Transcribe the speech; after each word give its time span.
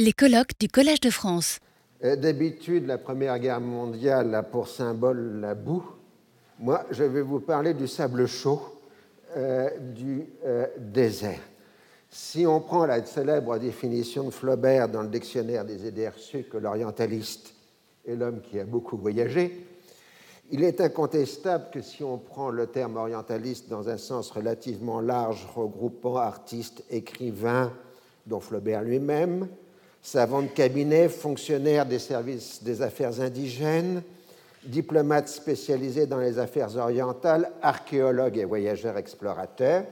Les 0.00 0.12
colloques 0.12 0.58
du 0.58 0.66
Collège 0.66 0.98
de 0.98 1.10
France. 1.10 1.60
D'habitude, 2.02 2.84
la 2.88 2.98
Première 2.98 3.38
Guerre 3.38 3.60
mondiale 3.60 4.34
a 4.34 4.42
pour 4.42 4.66
symbole 4.66 5.38
la 5.40 5.54
boue. 5.54 5.84
Moi, 6.58 6.84
je 6.90 7.04
vais 7.04 7.22
vous 7.22 7.38
parler 7.38 7.74
du 7.74 7.86
sable 7.86 8.26
chaud 8.26 8.60
euh, 9.36 9.70
du 9.78 10.26
euh, 10.44 10.66
désert. 10.78 11.38
Si 12.10 12.44
on 12.44 12.60
prend 12.60 12.86
la 12.86 13.06
célèbre 13.06 13.56
définition 13.58 14.24
de 14.24 14.30
Flaubert 14.30 14.88
dans 14.88 15.02
le 15.02 15.08
dictionnaire 15.08 15.64
des 15.64 15.86
idées 15.86 16.08
reçues 16.08 16.42
que 16.42 16.56
l'orientaliste 16.56 17.54
est 18.04 18.16
l'homme 18.16 18.40
qui 18.40 18.58
a 18.58 18.64
beaucoup 18.64 18.96
voyagé, 18.96 19.64
il 20.50 20.64
est 20.64 20.80
incontestable 20.80 21.66
que 21.72 21.82
si 21.82 22.02
on 22.02 22.18
prend 22.18 22.50
le 22.50 22.66
terme 22.66 22.96
orientaliste 22.96 23.68
dans 23.68 23.88
un 23.88 23.98
sens 23.98 24.32
relativement 24.32 25.00
large, 25.00 25.46
regroupant 25.54 26.16
artistes, 26.16 26.82
écrivains, 26.90 27.72
dont 28.26 28.40
Flaubert 28.40 28.82
lui-même, 28.82 29.46
savant 30.04 30.42
de 30.42 30.48
cabinet, 30.48 31.08
fonctionnaire 31.08 31.86
des 31.86 31.98
services 31.98 32.62
des 32.62 32.82
affaires 32.82 33.20
indigènes, 33.20 34.02
diplomate 34.62 35.28
spécialisé 35.28 36.06
dans 36.06 36.18
les 36.18 36.38
affaires 36.38 36.76
orientales, 36.76 37.50
archéologue 37.62 38.36
et 38.36 38.44
voyageur 38.44 38.98
explorateur. 38.98 39.84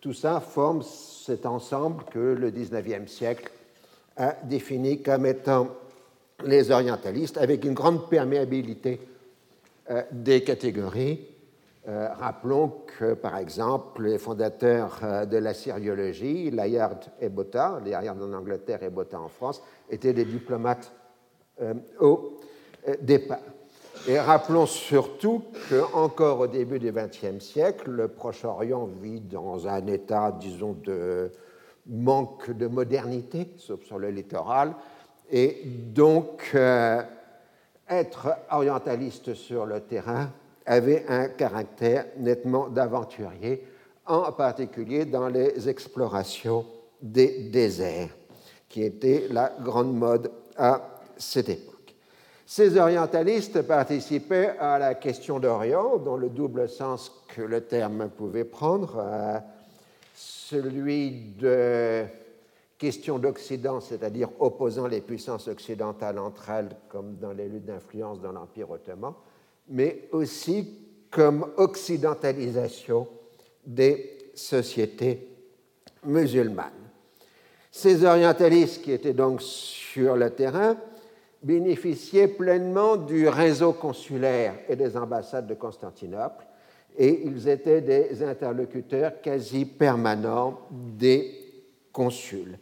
Tout 0.00 0.12
ça 0.12 0.40
forme 0.40 0.82
cet 0.82 1.46
ensemble 1.46 2.04
que 2.10 2.18
le 2.18 2.50
XIXe 2.50 3.10
siècle 3.10 3.50
a 4.16 4.36
défini 4.42 5.00
comme 5.00 5.24
étant 5.24 5.68
les 6.44 6.72
orientalistes, 6.72 7.38
avec 7.38 7.64
une 7.64 7.74
grande 7.74 8.10
perméabilité 8.10 9.00
euh, 9.90 10.02
des 10.10 10.42
catégories 10.42 11.20
euh, 11.86 12.08
rappelons 12.14 12.72
que, 12.98 13.12
par 13.12 13.36
exemple, 13.36 14.04
les 14.04 14.16
fondateurs 14.16 14.98
euh, 15.02 15.26
de 15.26 15.36
la 15.36 15.52
syriologie, 15.52 16.50
Layard 16.50 17.00
et 17.20 17.28
Botta, 17.28 17.78
Layard 17.84 18.16
en 18.16 18.32
Angleterre 18.32 18.82
et 18.82 18.88
Botta 18.88 19.20
en 19.20 19.28
France, 19.28 19.62
étaient 19.90 20.14
des 20.14 20.24
diplomates 20.24 20.92
euh, 21.60 21.74
au 22.00 22.38
départ. 23.02 23.40
Et 24.08 24.18
rappelons 24.18 24.64
surtout 24.64 25.42
qu'encore 25.68 26.40
au 26.40 26.46
début 26.46 26.78
du 26.78 26.90
XXe 26.90 27.44
siècle, 27.44 27.90
le 27.90 28.08
Proche-Orient 28.08 28.86
vit 28.86 29.20
dans 29.20 29.68
un 29.68 29.86
état, 29.86 30.32
disons, 30.32 30.72
de 30.72 31.32
manque 31.86 32.50
de 32.50 32.66
modernité, 32.66 33.52
sauf 33.58 33.84
sur 33.84 33.98
le 33.98 34.08
littoral, 34.08 34.74
et 35.30 35.62
donc 35.64 36.54
être 37.88 38.36
orientaliste 38.50 39.34
sur 39.34 39.64
le 39.64 39.80
terrain 39.80 40.30
avait 40.66 41.04
un 41.08 41.28
caractère 41.28 42.06
nettement 42.18 42.68
d'aventurier, 42.68 43.66
en 44.06 44.32
particulier 44.32 45.04
dans 45.04 45.28
les 45.28 45.68
explorations 45.68 46.64
des 47.00 47.48
déserts, 47.50 48.10
qui 48.68 48.82
était 48.82 49.26
la 49.30 49.52
grande 49.62 49.96
mode 49.96 50.30
à 50.56 51.00
cette 51.16 51.48
époque. 51.48 51.94
Ces 52.46 52.76
orientalistes 52.76 53.62
participaient 53.62 54.54
à 54.58 54.78
la 54.78 54.94
question 54.94 55.40
d'Orient, 55.40 55.96
dans 55.98 56.16
le 56.16 56.28
double 56.28 56.68
sens 56.68 57.10
que 57.34 57.42
le 57.42 57.62
terme 57.62 58.10
pouvait 58.10 58.44
prendre, 58.44 59.02
celui 60.14 61.32
de 61.38 62.04
question 62.78 63.18
d'Occident, 63.18 63.80
c'est-à-dire 63.80 64.28
opposant 64.40 64.86
les 64.86 65.00
puissances 65.00 65.48
occidentales 65.48 66.18
entre 66.18 66.50
elles, 66.50 66.76
comme 66.88 67.16
dans 67.16 67.32
les 67.32 67.48
luttes 67.48 67.64
d'influence 67.64 68.20
dans 68.20 68.32
l'Empire 68.32 68.70
ottoman, 68.70 69.14
mais 69.68 70.08
aussi 70.12 70.78
comme 71.10 71.46
occidentalisation 71.56 73.08
des 73.64 74.18
sociétés 74.34 75.28
musulmanes. 76.04 76.70
Ces 77.70 78.04
orientalistes 78.04 78.82
qui 78.82 78.92
étaient 78.92 79.14
donc 79.14 79.42
sur 79.42 80.16
le 80.16 80.30
terrain 80.30 80.76
bénéficiaient 81.42 82.28
pleinement 82.28 82.96
du 82.96 83.28
réseau 83.28 83.72
consulaire 83.72 84.54
et 84.68 84.76
des 84.76 84.96
ambassades 84.96 85.46
de 85.46 85.54
Constantinople 85.54 86.44
et 86.96 87.22
ils 87.24 87.48
étaient 87.48 87.80
des 87.80 88.22
interlocuteurs 88.22 89.20
quasi 89.20 89.64
permanents 89.64 90.60
des 90.70 91.34
consuls. 91.92 92.58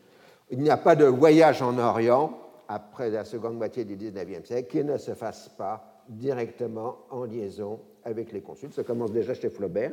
Il 0.51 0.61
n'y 0.61 0.71
a 0.71 0.77
pas 0.77 0.97
de 0.97 1.05
voyage 1.05 1.62
en 1.62 1.79
Orient 1.79 2.39
après 2.69 3.11
la 3.11 3.25
seconde 3.25 3.57
moitié 3.57 3.85
du 3.85 3.97
XIXe 3.97 4.47
siècle 4.47 4.71
qui 4.71 4.85
ne 4.85 4.97
se 4.97 5.15
fasse 5.15 5.51
pas 5.57 5.92
directement 6.12 6.99
en 7.11 7.25
liaison 7.25 7.81
avec 8.05 8.33
les 8.33 8.41
consuls. 8.41 8.73
Ça 8.73 8.84
commence 8.84 9.12
déjà 9.12 9.34
chez 9.34 9.50
Flaubert 9.50 9.93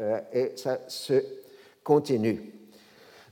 euh, 0.00 0.20
et 0.32 0.52
ça 0.56 0.80
se 0.88 1.22
continue. 1.82 2.52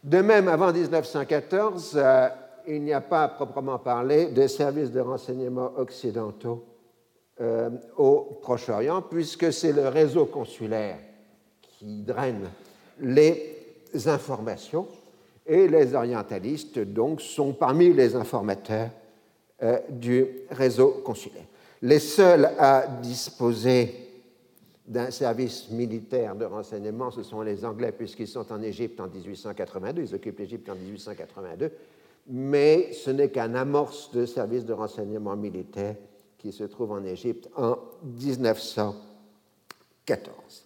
De 0.03 0.21
même, 0.21 0.49
avant 0.49 0.73
1914, 0.73 1.93
euh, 1.97 2.29
il 2.67 2.83
n'y 2.83 2.93
a 2.93 3.01
pas 3.01 3.25
à 3.25 3.29
proprement 3.29 3.79
parler 3.79 4.27
de 4.27 4.47
services 4.47 4.91
de 4.91 5.01
renseignement 5.01 5.73
occidentaux 5.77 6.65
euh, 7.41 7.71
au 7.97 8.39
Proche-Orient, 8.41 9.03
puisque 9.03 9.53
c'est 9.53 9.73
le 9.73 9.89
réseau 9.89 10.27
consulaire 10.27 10.99
qui 11.61 12.03
draine 12.03 12.49
les 13.01 13.57
informations 14.07 14.87
et 15.45 15.69
les 15.69 15.95
orientalistes, 15.95 16.79
donc, 16.79 17.21
sont 17.21 17.53
parmi 17.53 17.93
les 17.93 18.17
informateurs 18.17 18.91
du 19.89 20.27
réseau 20.51 21.03
consulaire. 21.05 21.45
Les 21.87 22.01
seuls 22.01 22.51
à 22.59 22.85
disposer 23.01 23.95
d'un 24.89 25.13
service 25.13 25.71
militaire 25.71 26.35
de 26.35 26.45
renseignement, 26.45 27.13
ce 27.13 27.23
sont 27.23 27.43
les 27.43 27.65
Anglais, 27.65 27.93
puisqu'ils 27.93 28.27
sont 28.27 28.53
en 28.53 28.61
Égypte 28.61 28.99
en 28.99 29.07
1882, 29.07 30.03
ils 30.03 30.13
occupent 30.13 30.41
l'Égypte 30.41 30.69
en 30.69 30.75
1882, 30.75 31.71
mais 32.31 32.93
ce 32.93 33.13
n'est 33.13 33.29
qu'un 33.29 33.55
amorce 33.55 34.11
de 34.11 34.27
service 34.27 34.65
de 34.65 34.73
renseignement 34.73 35.37
militaire 35.37 35.95
qui 36.39 36.51
se 36.51 36.65
trouve 36.65 36.91
en 36.91 37.05
Égypte 37.05 37.49
en 37.57 37.79
1914. 38.03 40.65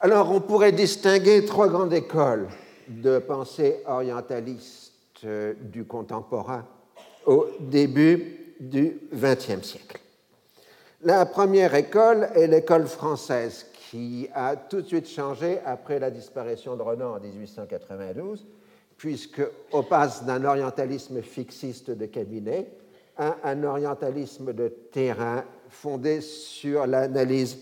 Alors, 0.00 0.30
on 0.30 0.42
pourrait 0.42 0.72
distinguer 0.72 1.46
trois 1.46 1.68
grandes 1.68 1.94
écoles 1.94 2.48
de 2.88 3.20
pensée 3.20 3.76
orientaliste 3.86 4.92
euh, 5.24 5.54
du 5.62 5.86
contemporain 5.86 6.66
au 7.24 7.46
début 7.58 8.43
du 8.60 8.98
XXe 9.12 9.62
siècle. 9.62 10.00
La 11.02 11.26
première 11.26 11.74
école 11.74 12.28
est 12.34 12.46
l'école 12.46 12.86
française, 12.86 13.66
qui 13.90 14.28
a 14.34 14.56
tout 14.56 14.80
de 14.80 14.86
suite 14.86 15.08
changé 15.08 15.58
après 15.64 15.98
la 15.98 16.10
disparition 16.10 16.76
de 16.76 16.82
Renan 16.82 17.14
en 17.14 17.20
1892, 17.20 18.46
puisque 18.96 19.42
au 19.72 19.82
passe 19.82 20.24
d'un 20.24 20.44
orientalisme 20.44 21.20
fixiste 21.20 21.90
de 21.90 22.06
cabinet 22.06 22.68
à 23.16 23.36
un 23.44 23.62
orientalisme 23.64 24.52
de 24.52 24.68
terrain 24.68 25.44
fondé 25.68 26.20
sur 26.20 26.86
l'analyse 26.86 27.58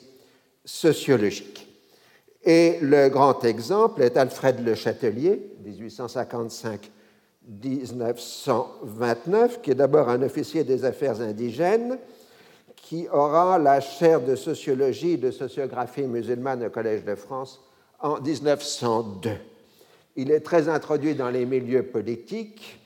sociologique. 0.64 1.68
Et 2.44 2.78
le 2.80 3.08
grand 3.08 3.44
exemple 3.44 4.02
est 4.02 4.16
Alfred 4.16 4.64
Le 4.64 4.74
Châtelier, 4.74 5.50
1855 5.64 6.90
1929, 7.48 9.62
qui 9.62 9.72
est 9.72 9.74
d'abord 9.74 10.08
un 10.08 10.22
officier 10.22 10.62
des 10.64 10.84
affaires 10.84 11.20
indigènes, 11.20 11.98
qui 12.76 13.08
aura 13.08 13.58
la 13.58 13.80
chaire 13.80 14.20
de 14.20 14.36
sociologie 14.36 15.12
et 15.12 15.16
de 15.16 15.30
sociographie 15.30 16.02
musulmane 16.02 16.64
au 16.64 16.70
Collège 16.70 17.04
de 17.04 17.14
France 17.14 17.62
en 18.00 18.20
1902. 18.20 19.30
Il 20.16 20.30
est 20.30 20.40
très 20.40 20.68
introduit 20.68 21.14
dans 21.14 21.30
les 21.30 21.46
milieux 21.46 21.84
politiques, 21.84 22.80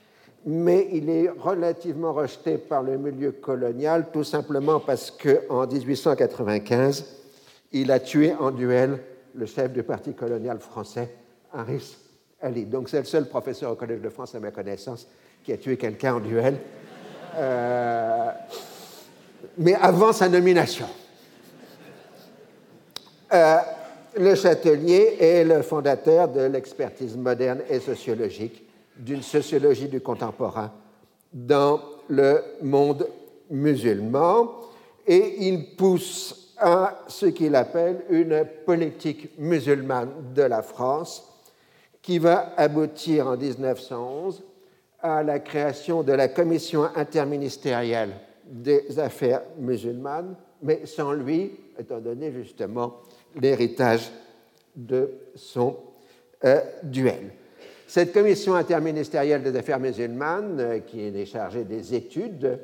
mais 0.45 0.87
il 0.93 1.09
est 1.09 1.29
relativement 1.29 2.13
rejeté 2.13 2.57
par 2.57 2.83
le 2.83 2.97
milieu 2.97 3.33
colonial, 3.33 4.11
tout 4.13 4.23
simplement 4.23 4.79
parce 4.79 5.11
qu'en 5.11 5.67
1895, 5.67 7.03
il 7.73 7.91
a 7.91 7.99
tué 7.99 8.33
en 8.33 8.51
duel 8.51 8.97
le 9.35 9.45
chef 9.45 9.73
du 9.73 9.83
parti 9.83 10.13
colonial 10.13 10.59
français, 10.59 11.13
Harris 11.53 12.06
donc 12.43 12.89
c'est 12.89 12.99
le 12.99 13.05
seul 13.05 13.27
professeur 13.27 13.71
au 13.71 13.75
Collège 13.75 14.01
de 14.01 14.09
France, 14.09 14.35
à 14.35 14.39
ma 14.39 14.51
connaissance, 14.51 15.07
qui 15.43 15.51
a 15.51 15.57
tué 15.57 15.77
quelqu'un 15.77 16.15
en 16.15 16.19
duel. 16.19 16.57
Euh, 17.35 18.31
mais 19.57 19.75
avant 19.75 20.13
sa 20.13 20.29
nomination. 20.29 20.87
Euh, 23.33 23.57
le 24.17 24.35
Châtelier 24.35 25.17
est 25.19 25.43
le 25.43 25.61
fondateur 25.61 26.29
de 26.29 26.41
l'expertise 26.41 27.15
moderne 27.17 27.61
et 27.69 27.79
sociologique, 27.79 28.63
d'une 28.97 29.21
sociologie 29.21 29.87
du 29.87 30.01
contemporain 30.01 30.71
dans 31.33 31.81
le 32.07 32.43
monde 32.61 33.07
musulman, 33.49 34.51
et 35.05 35.47
il 35.47 35.75
pousse 35.75 36.53
à 36.57 37.03
ce 37.07 37.27
qu'il 37.27 37.55
appelle 37.55 38.03
une 38.09 38.45
politique 38.65 39.37
musulmane 39.37 40.33
de 40.33 40.41
la 40.41 40.63
France 40.63 41.36
qui 42.07 42.19
va 42.19 42.53
aboutir 42.55 43.27
en 43.27 43.35
1911 43.35 44.41
à 45.01 45.23
la 45.23 45.39
création 45.39 46.03
de 46.03 46.13
la 46.13 46.29
commission 46.29 46.87
interministérielle 46.95 48.11
des 48.45 48.97
affaires 48.97 49.41
musulmanes, 49.59 50.37
mais 50.61 50.85
sans 50.85 51.11
lui, 51.11 51.51
étant 51.77 51.99
donné 51.99 52.31
justement 52.31 53.01
l'héritage 53.35 54.09
de 54.73 55.11
son 55.35 55.75
euh, 56.45 56.61
duel. 56.81 57.33
Cette 57.87 58.13
commission 58.13 58.55
interministérielle 58.55 59.43
des 59.43 59.57
affaires 59.57 59.81
musulmanes, 59.81 60.61
euh, 60.61 60.79
qui 60.79 61.01
est 61.01 61.25
chargée 61.25 61.65
des 61.65 61.93
études 61.93 62.57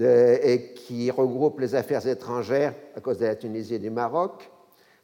et 0.00 0.72
qui 0.74 1.12
regroupe 1.12 1.60
les 1.60 1.76
affaires 1.76 2.04
étrangères 2.08 2.74
à 2.96 3.00
cause 3.00 3.18
de 3.18 3.26
la 3.26 3.36
Tunisie 3.36 3.76
et 3.76 3.78
du 3.78 3.90
Maroc, 3.90 4.50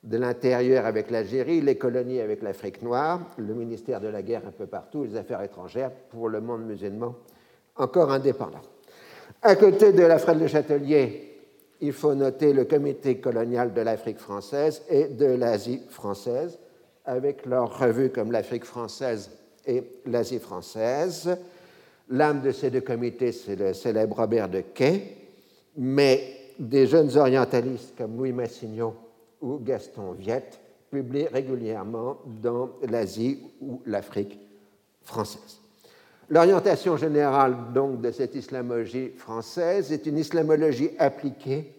de 0.03 0.17
l'intérieur 0.17 0.87
avec 0.87 1.11
l'Algérie, 1.11 1.61
les 1.61 1.77
colonies 1.77 2.21
avec 2.21 2.43
l'Afrique 2.43 2.83
noire, 2.83 3.21
le 3.37 3.55
ministère 3.55 4.01
de 4.01 4.09
la 4.09 4.23
guerre 4.23 4.47
un 4.47 4.53
peu 4.53 4.67
partout, 4.67 5.05
les 5.05 5.17
affaires 5.17 5.43
étrangères 5.43 5.91
pour 6.11 6.29
le 6.29 6.41
monde 6.41 6.65
musulman 6.65 7.15
encore 7.77 8.11
indépendant. 8.11 8.63
À 9.43 9.57
côté 9.57 9.93
de 9.93 10.03
la 10.03 10.19
Fred 10.19 10.39
Le 10.39 10.47
Châtelier, 10.47 11.39
il 11.81 11.93
faut 11.93 12.15
noter 12.15 12.53
le 12.53 12.65
comité 12.65 13.19
colonial 13.19 13.73
de 13.73 13.81
l'Afrique 13.81 14.19
française 14.19 14.83
et 14.89 15.07
de 15.07 15.27
l'Asie 15.27 15.83
française, 15.89 16.59
avec 17.05 17.47
leurs 17.47 17.79
revues 17.79 18.11
comme 18.11 18.33
l'Afrique 18.33 18.65
française 18.65 19.31
et 19.67 19.83
l'Asie 20.07 20.39
française. 20.39 21.37
L'âme 22.11 22.43
de 22.43 22.51
ces 22.51 22.71
deux 22.71 22.81
comités, 22.81 23.33
c'est 23.33 23.57
le 23.57 23.73
célèbre 23.73 24.17
Robert 24.17 24.49
de 24.49 24.61
Quay, 24.61 25.17
mais 25.77 26.37
des 26.59 26.87
jeunes 26.87 27.17
orientalistes 27.17 27.95
comme 27.97 28.17
Louis 28.17 28.33
Massignon 28.33 28.95
ou 29.41 29.59
Gaston 29.59 30.13
Viette 30.13 30.61
publient 30.91 31.29
régulièrement 31.29 32.19
dans 32.43 32.71
l'Asie 32.89 33.41
ou 33.61 33.81
l'Afrique 33.87 34.39
française. 35.03 35.61
L'orientation 36.29 36.97
générale 36.97 37.73
donc 37.75 38.01
de 38.01 38.11
cette 38.11 38.35
islamologie 38.35 39.11
française 39.11 39.93
est 39.93 40.07
une 40.07 40.19
islamologie 40.19 40.91
appliquée 40.99 41.75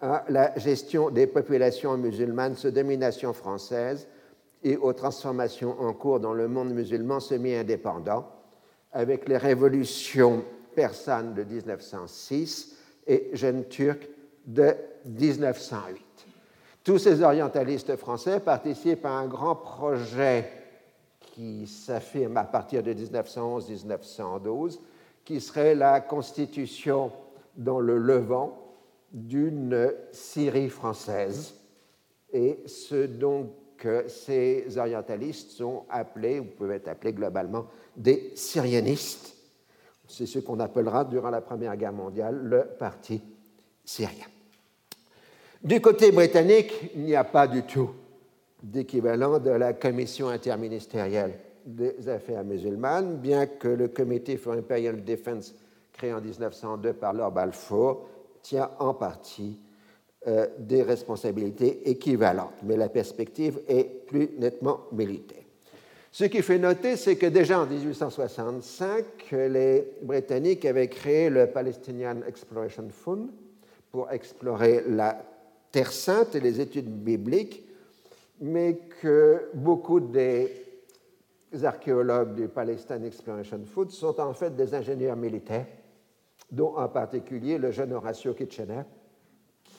à 0.00 0.24
la 0.28 0.58
gestion 0.58 1.10
des 1.10 1.28
populations 1.28 1.96
musulmanes 1.96 2.56
sous 2.56 2.72
domination 2.72 3.32
française 3.32 4.08
et 4.64 4.76
aux 4.76 4.92
transformations 4.92 5.80
en 5.80 5.92
cours 5.92 6.18
dans 6.18 6.34
le 6.34 6.48
monde 6.48 6.70
musulman 6.70 7.20
semi-indépendant, 7.20 8.28
avec 8.92 9.28
les 9.28 9.36
révolutions 9.36 10.44
persanes 10.74 11.34
de 11.34 11.44
1906 11.44 12.76
et 13.06 13.30
jeunes 13.32 13.66
turcs 13.68 14.08
de 14.46 14.74
1908. 15.04 16.31
Tous 16.84 16.98
ces 16.98 17.22
orientalistes 17.22 17.96
français 17.96 18.40
participent 18.40 19.06
à 19.06 19.10
un 19.10 19.26
grand 19.26 19.54
projet 19.54 20.50
qui 21.20 21.66
s'affirme 21.66 22.36
à 22.36 22.44
partir 22.44 22.82
de 22.82 22.92
1911-1912, 22.92 24.80
qui 25.24 25.40
serait 25.40 25.74
la 25.74 26.00
constitution 26.00 27.12
dans 27.56 27.78
le 27.78 27.96
Levant 27.98 28.58
d'une 29.12 29.92
Syrie 30.10 30.68
française. 30.68 31.54
Et 32.32 32.62
ce 32.66 33.06
donc 33.06 33.50
ces 34.08 34.78
orientalistes 34.78 35.52
sont 35.52 35.84
appelés, 35.90 36.40
ou 36.40 36.44
peuvent 36.44 36.70
être 36.72 36.88
appelés 36.88 37.12
globalement, 37.12 37.66
des 37.96 38.32
syrianistes. 38.34 39.36
C'est 40.08 40.26
ce 40.26 40.38
qu'on 40.40 40.60
appellera 40.60 41.04
durant 41.04 41.30
la 41.30 41.40
Première 41.40 41.76
Guerre 41.76 41.92
mondiale 41.92 42.36
le 42.36 42.64
Parti 42.78 43.22
syrien. 43.84 44.26
Du 45.64 45.80
côté 45.80 46.10
britannique, 46.10 46.90
il 46.96 47.02
n'y 47.02 47.14
a 47.14 47.22
pas 47.22 47.46
du 47.46 47.62
tout 47.62 47.90
d'équivalent 48.60 49.38
de 49.38 49.50
la 49.50 49.72
Commission 49.72 50.28
interministérielle 50.28 51.34
des 51.64 52.08
affaires 52.08 52.42
musulmanes, 52.42 53.18
bien 53.18 53.46
que 53.46 53.68
le 53.68 53.86
Comité 53.86 54.36
for 54.36 54.54
Imperial 54.54 55.04
Defense, 55.04 55.54
créé 55.92 56.12
en 56.12 56.20
1902 56.20 56.94
par 56.94 57.12
Lord 57.12 57.30
Balfour, 57.30 58.08
tient 58.42 58.70
en 58.80 58.92
partie 58.92 59.60
euh, 60.26 60.48
des 60.58 60.82
responsabilités 60.82 61.88
équivalentes, 61.88 62.54
mais 62.64 62.76
la 62.76 62.88
perspective 62.88 63.60
est 63.68 63.84
plus 64.06 64.30
nettement 64.38 64.80
militaire. 64.90 65.44
Ce 66.10 66.24
qui 66.24 66.42
fait 66.42 66.58
noter, 66.58 66.96
c'est 66.96 67.14
que 67.14 67.26
déjà 67.26 67.60
en 67.60 67.66
1865, 67.66 69.04
les 69.30 69.86
Britanniques 70.02 70.64
avaient 70.64 70.88
créé 70.88 71.30
le 71.30 71.46
Palestinian 71.46 72.16
Exploration 72.26 72.88
Fund 72.90 73.28
pour 73.92 74.10
explorer 74.10 74.82
la 74.88 75.24
Terre 75.72 75.90
sainte 75.90 76.34
et 76.34 76.40
les 76.40 76.60
études 76.60 76.90
bibliques 76.90 77.64
mais 78.42 78.76
que 79.00 79.50
beaucoup 79.54 80.00
des 80.00 80.50
archéologues 81.62 82.34
du 82.34 82.48
Palestine 82.48 83.04
Exploration 83.04 83.60
Food 83.64 83.90
sont 83.90 84.18
en 84.20 84.34
fait 84.34 84.56
des 84.56 84.74
ingénieurs 84.74 85.16
militaires, 85.16 85.66
dont 86.50 86.76
en 86.76 86.88
particulier 86.88 87.56
le 87.56 87.70
jeune 87.70 87.92
Horatio 87.92 88.34
Kitchener, 88.34 88.82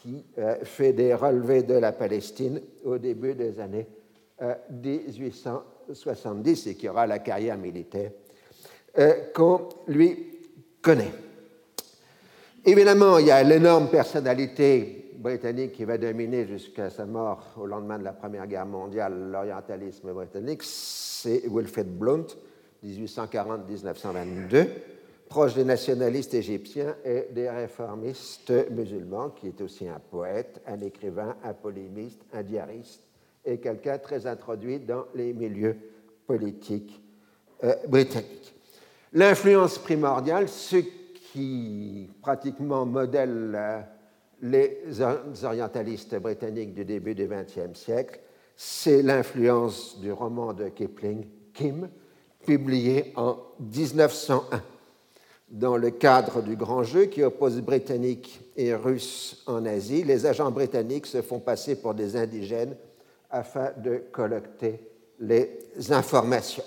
qui 0.01 0.25
euh, 0.37 0.63
fait 0.63 0.93
des 0.93 1.13
relevés 1.13 1.63
de 1.63 1.73
la 1.73 1.91
Palestine 1.91 2.61
au 2.85 2.97
début 2.97 3.35
des 3.35 3.59
années 3.59 3.87
1870 4.71 6.67
euh, 6.67 6.69
et 6.69 6.75
qui 6.75 6.87
aura 6.87 7.05
la 7.05 7.19
carrière 7.19 7.57
militaire 7.57 8.11
euh, 8.97 9.25
qu'on 9.33 9.67
lui 9.87 10.39
connaît. 10.81 11.11
Évidemment, 12.63 13.17
il 13.17 13.27
y 13.27 13.31
a 13.31 13.43
l'énorme 13.43 13.89
personnalité 13.89 15.02
britannique 15.23 15.71
qui 15.71 15.85
va 15.85 15.97
dominer 15.97 16.45
jusqu'à 16.45 16.89
sa 16.89 17.05
mort 17.05 17.55
au 17.57 17.65
lendemain 17.65 17.97
de 17.97 18.03
la 18.03 18.11
Première 18.11 18.45
Guerre 18.45 18.65
mondiale 18.65 19.31
l'orientalisme 19.31 20.11
britannique, 20.11 20.61
c'est 20.63 21.43
Wilfred 21.47 21.87
Blount, 21.97 22.27
1840-1922, 22.85 24.67
proche 25.29 25.55
des 25.55 25.63
nationalistes 25.63 26.33
égyptiens 26.33 26.95
et 27.05 27.29
des 27.31 27.49
réformistes 27.49 28.51
musulmans, 28.69 29.29
qui 29.29 29.47
est 29.47 29.61
aussi 29.61 29.87
un 29.87 29.99
poète, 29.99 30.61
un 30.67 30.81
écrivain, 30.81 31.37
un 31.43 31.53
polémiste, 31.53 32.21
un 32.33 32.43
diariste 32.43 33.01
et 33.45 33.59
quelqu'un 33.59 33.97
très 33.99 34.27
introduit 34.27 34.79
dans 34.79 35.05
les 35.15 35.31
milieux 35.31 35.77
politiques 36.27 37.01
euh, 37.63 37.73
britanniques. 37.87 38.53
L'influence 39.13 39.77
primordiale, 39.79 40.49
ce 40.49 40.77
qui 41.31 42.09
pratiquement 42.21 42.85
modèle 42.85 43.53
euh, 43.55 43.79
les 44.41 44.77
orientalistes 45.43 46.15
britanniques 46.15 46.73
du 46.73 46.85
début 46.85 47.15
du 47.15 47.27
XXe 47.27 47.79
siècle, 47.79 48.19
c'est 48.55 49.01
l'influence 49.01 49.99
du 49.99 50.11
roman 50.11 50.53
de 50.53 50.69
Kipling, 50.69 51.25
Kim, 51.53 51.89
publié 52.45 53.13
en 53.15 53.37
1901. 53.59 54.61
Dans 55.49 55.77
le 55.77 55.91
cadre 55.91 56.41
du 56.41 56.55
grand 56.55 56.83
jeu 56.83 57.05
qui 57.05 57.23
oppose 57.23 57.61
Britanniques 57.61 58.41
et 58.57 58.73
Russes 58.73 59.43
en 59.45 59.65
Asie, 59.65 60.03
les 60.03 60.25
agents 60.25 60.51
britanniques 60.51 61.05
se 61.05 61.21
font 61.21 61.39
passer 61.39 61.75
pour 61.75 61.93
des 61.93 62.15
indigènes 62.15 62.75
afin 63.29 63.71
de 63.77 64.03
collecter 64.11 64.79
les 65.19 65.59
informations. 65.89 66.63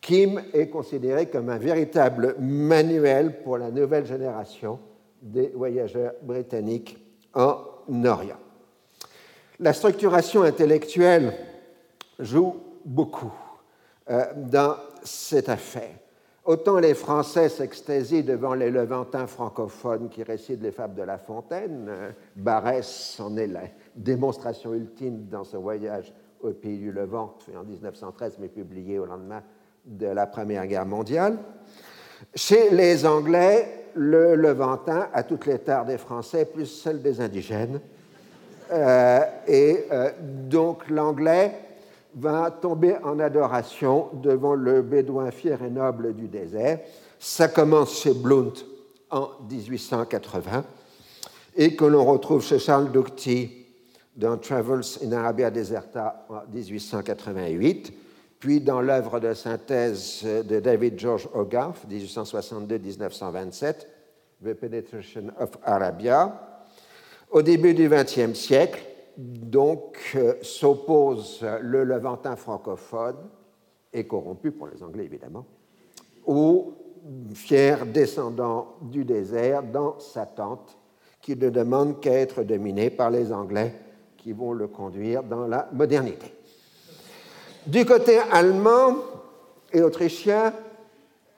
Kim 0.00 0.42
est 0.52 0.68
considéré 0.68 1.26
comme 1.26 1.48
un 1.48 1.58
véritable 1.58 2.34
manuel 2.40 3.40
pour 3.42 3.56
la 3.56 3.70
nouvelle 3.70 4.04
génération 4.04 4.80
des 5.22 5.48
voyageurs 5.54 6.12
britanniques 6.22 6.98
en 7.32 7.58
Orient. 8.04 8.36
La 9.60 9.72
structuration 9.72 10.42
intellectuelle 10.42 11.32
joue 12.18 12.56
beaucoup 12.84 13.32
euh, 14.10 14.24
dans 14.36 14.76
cette 15.04 15.48
affaire. 15.48 15.94
Autant 16.44 16.80
les 16.80 16.94
Français 16.94 17.48
s'extasient 17.48 18.24
devant 18.24 18.54
les 18.54 18.70
Levantins 18.70 19.28
francophones 19.28 20.08
qui 20.08 20.24
récitent 20.24 20.62
les 20.62 20.72
fables 20.72 20.96
de 20.96 21.02
La 21.02 21.18
Fontaine, 21.18 21.86
euh, 21.88 22.10
Barès 22.34 23.20
en 23.20 23.36
est 23.36 23.46
la 23.46 23.62
démonstration 23.94 24.74
ultime 24.74 25.28
dans 25.30 25.44
ce 25.44 25.56
voyage 25.56 26.12
au 26.40 26.50
pays 26.50 26.78
du 26.78 26.90
Levant, 26.90 27.36
fait 27.38 27.56
en 27.56 27.62
1913 27.62 28.38
mais 28.40 28.48
publié 28.48 28.98
au 28.98 29.06
lendemain 29.06 29.42
de 29.84 30.06
la 30.06 30.26
Première 30.26 30.66
Guerre 30.66 30.86
mondiale. 30.86 31.38
Chez 32.34 32.70
les 32.70 33.06
Anglais, 33.06 33.81
le 33.94 34.34
Levantin 34.34 35.08
a 35.12 35.22
toutes 35.22 35.46
les 35.46 35.58
tares 35.58 35.84
des 35.84 35.98
Français, 35.98 36.44
plus 36.44 36.66
celles 36.66 37.02
des 37.02 37.20
indigènes. 37.20 37.80
Euh, 38.70 39.20
et 39.46 39.84
euh, 39.92 40.10
donc 40.20 40.88
l'anglais 40.88 41.52
va 42.14 42.50
tomber 42.50 42.96
en 43.02 43.18
adoration 43.18 44.08
devant 44.14 44.54
le 44.54 44.82
bédouin 44.82 45.30
fier 45.30 45.62
et 45.62 45.70
noble 45.70 46.14
du 46.14 46.28
désert. 46.28 46.80
Ça 47.18 47.48
commence 47.48 48.00
chez 48.00 48.14
Blount 48.14 48.52
en 49.10 49.28
1880 49.50 50.64
et 51.56 51.76
que 51.76 51.84
l'on 51.84 52.04
retrouve 52.04 52.42
chez 52.42 52.58
Charles 52.58 52.90
Ducty 52.90 53.66
dans 54.16 54.36
Travels 54.38 54.98
in 55.04 55.12
Arabia 55.12 55.50
Deserta 55.50 56.26
en 56.28 56.42
1888 56.52 57.92
puis 58.42 58.60
dans 58.60 58.80
l'œuvre 58.80 59.20
de 59.20 59.32
synthèse 59.34 60.24
de 60.24 60.58
David 60.58 60.98
George 60.98 61.28
Hogarth, 61.32 61.86
1862-1927, 61.88 63.86
The 64.44 64.54
Penetration 64.54 65.30
of 65.38 65.50
Arabia. 65.62 66.66
Au 67.30 67.40
début 67.40 67.72
du 67.72 67.88
XXe 67.88 68.34
siècle, 68.34 68.82
donc, 69.16 69.96
euh, 70.16 70.34
s'oppose 70.42 71.46
le 71.60 71.84
Levantin 71.84 72.34
francophone, 72.34 73.14
et 73.92 74.08
corrompu 74.08 74.50
pour 74.50 74.66
les 74.66 74.82
Anglais 74.82 75.04
évidemment, 75.04 75.46
au 76.26 76.74
fier 77.34 77.86
descendant 77.86 78.74
du 78.80 79.04
désert 79.04 79.62
dans 79.62 80.00
sa 80.00 80.26
tente, 80.26 80.76
qui 81.20 81.36
ne 81.36 81.48
demande 81.48 82.00
qu'à 82.00 82.14
être 82.14 82.42
dominé 82.42 82.90
par 82.90 83.12
les 83.12 83.32
Anglais 83.32 83.72
qui 84.16 84.32
vont 84.32 84.52
le 84.52 84.66
conduire 84.66 85.22
dans 85.22 85.46
la 85.46 85.68
modernité. 85.72 86.41
Du 87.66 87.84
côté 87.84 88.18
allemand, 88.32 88.96
et 89.72 89.82
autrichiens, 89.82 90.52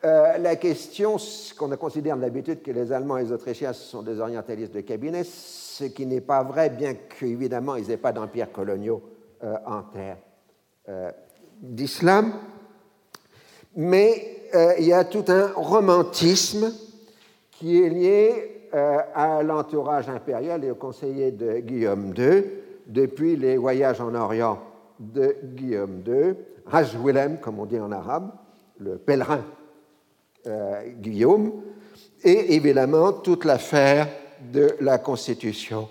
euh, 0.05 0.39
la 0.39 0.57
question, 0.57 1.17
qu'on 1.59 1.69
considère 1.77 2.17
d'habitude 2.17 2.63
que 2.63 2.71
les 2.71 2.93
Allemands 2.93 3.19
et 3.19 3.25
les 3.25 3.33
Autrichiens 3.33 3.75
sont 3.75 4.03
des 4.03 4.21
orientalistes 4.21 4.73
de 4.75 4.81
cabinet, 4.81 5.23
ce 5.25 5.85
qui 5.85 6.07
n'est 6.07 6.23
pas 6.23 6.43
vrai, 6.43 6.71
bien 6.71 6.95
qu'évidemment 6.95 7.77
ils 7.77 7.89
n'aient 7.89 7.99
pas 7.99 8.13
d'empires 8.13 8.51
coloniaux 8.53 9.03
euh, 9.43 9.55
en 9.67 9.83
terre 9.83 10.17
euh, 10.89 11.11
d'islam. 11.61 12.33
Mais 13.77 14.31
il 14.79 14.85
y 14.85 14.93
a 14.93 15.03
tout 15.03 15.25
un 15.27 15.49
romantisme 15.57 16.73
qui 17.51 17.83
est 17.83 17.89
lié 17.89 18.69
à 18.73 19.43
l'entourage 19.43 20.09
impérial 20.09 20.63
et 20.63 20.71
aux 20.71 20.77
conseillers 20.77 21.33
de 21.33 21.59
Guillaume 21.59 22.15
II 22.17 22.45
depuis 22.87 23.35
les 23.35 23.57
voyages 23.57 24.01
en 24.01 24.15
Orient 24.15 24.61
de 24.99 25.37
Guillaume 25.43 26.03
II, 26.07 26.35
Raj 26.67 26.97
Willem, 26.97 27.39
comme 27.41 27.59
on 27.59 27.67
dit 27.67 27.79
en 27.79 27.93
arabe, 27.93 28.31
le 28.79 28.97
pèlerin 28.99 29.45
euh, 30.47 30.83
Guillaume, 30.99 31.53
et 32.23 32.55
évidemment 32.55 33.13
toute 33.13 33.45
l'affaire 33.45 34.09
de 34.53 34.77
la 34.81 34.99
constitution 34.99 35.89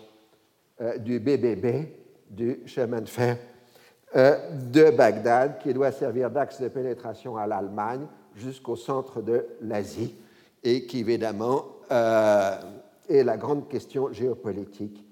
euh, 0.81 0.97
du 0.97 1.19
BBB, 1.19 1.87
du 2.29 2.59
chemin 2.65 3.01
de 3.01 3.09
fer 3.09 3.37
euh, 4.15 4.37
de 4.71 4.91
Bagdad, 4.91 5.59
qui 5.59 5.73
doit 5.73 5.91
servir 5.91 6.29
d'axe 6.29 6.61
de 6.61 6.67
pénétration 6.67 7.37
à 7.37 7.47
l'Allemagne 7.47 8.05
jusqu'au 8.35 8.75
centre 8.75 9.21
de 9.21 9.45
l'Asie, 9.61 10.15
et 10.63 10.85
qui 10.85 10.99
évidemment 10.99 11.65
est 11.89 13.23
la 13.23 13.37
grande 13.37 13.67
question 13.67 14.11
géopolitique 14.11 15.05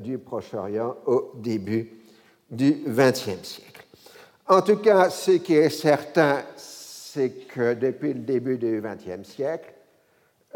du 0.00 0.18
Proche-Orient 0.18 0.96
au 1.06 1.32
début 1.36 1.99
du 2.50 2.82
XXe 2.86 3.42
siècle. 3.42 3.86
En 4.48 4.62
tout 4.62 4.76
cas, 4.76 5.10
ce 5.10 5.32
qui 5.32 5.54
est 5.54 5.70
certain, 5.70 6.42
c'est 6.56 7.46
que 7.48 7.74
depuis 7.74 8.14
le 8.14 8.20
début 8.20 8.58
du 8.58 8.82
XXe 8.82 9.28
siècle, 9.28 9.72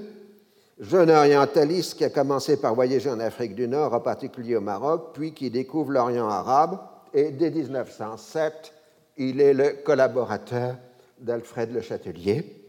jeune 0.78 1.10
orientaliste 1.10 1.98
qui 1.98 2.04
a 2.04 2.10
commencé 2.10 2.56
par 2.56 2.74
voyager 2.74 3.10
en 3.10 3.20
Afrique 3.20 3.54
du 3.54 3.68
Nord, 3.68 3.92
en 3.92 4.00
particulier 4.00 4.56
au 4.56 4.62
Maroc, 4.62 5.10
puis 5.12 5.34
qui 5.34 5.50
découvre 5.50 5.92
l'Orient 5.92 6.28
arabe, 6.28 6.78
et 7.12 7.30
dès 7.30 7.50
1907, 7.50 8.72
il 9.18 9.38
est 9.40 9.52
le 9.52 9.82
collaborateur 9.84 10.76
d'Alfred 11.18 11.72
Le 11.72 11.82
Châtelier. 11.82 12.59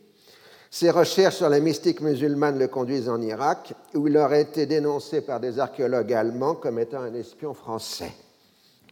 Ses 0.74 0.90
recherches 0.90 1.36
sur 1.36 1.50
la 1.50 1.60
mystique 1.60 2.00
musulmane 2.00 2.58
le 2.58 2.70
conduisent 2.70 3.10
en 3.10 3.22
Irak, 3.22 3.74
où 3.94 4.08
il 4.08 4.18
aurait 4.18 4.44
été 4.44 4.66
dénoncé 4.66 5.20
par 5.20 5.42
des 5.42 5.60
archéologues 5.60 6.14
allemands 6.14 6.56
comme 6.56 6.80
étant 6.80 7.02
un 7.02 7.14
espion 7.14 7.54
français. 7.54 8.14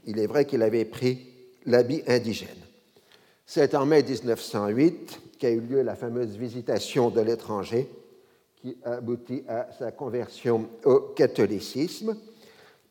Il 0.06 0.20
est 0.20 0.28
vrai 0.28 0.44
qu'il 0.44 0.62
avait 0.62 0.84
pris 0.84 1.26
l'habit 1.66 2.04
indigène. 2.06 2.50
C'est 3.46 3.76
en 3.76 3.86
mai 3.86 4.04
1908 4.04 5.22
qu'a 5.40 5.52
eu 5.52 5.62
lieu 5.62 5.82
la 5.82 5.96
fameuse 5.96 6.36
visitation 6.36 7.10
de 7.10 7.22
l'étranger 7.22 7.90
qui 8.58 8.78
aboutit 8.84 9.46
à 9.48 9.70
sa 9.80 9.94
conversion 9.94 10.68
au 10.84 11.00
catholicisme. 11.00 12.18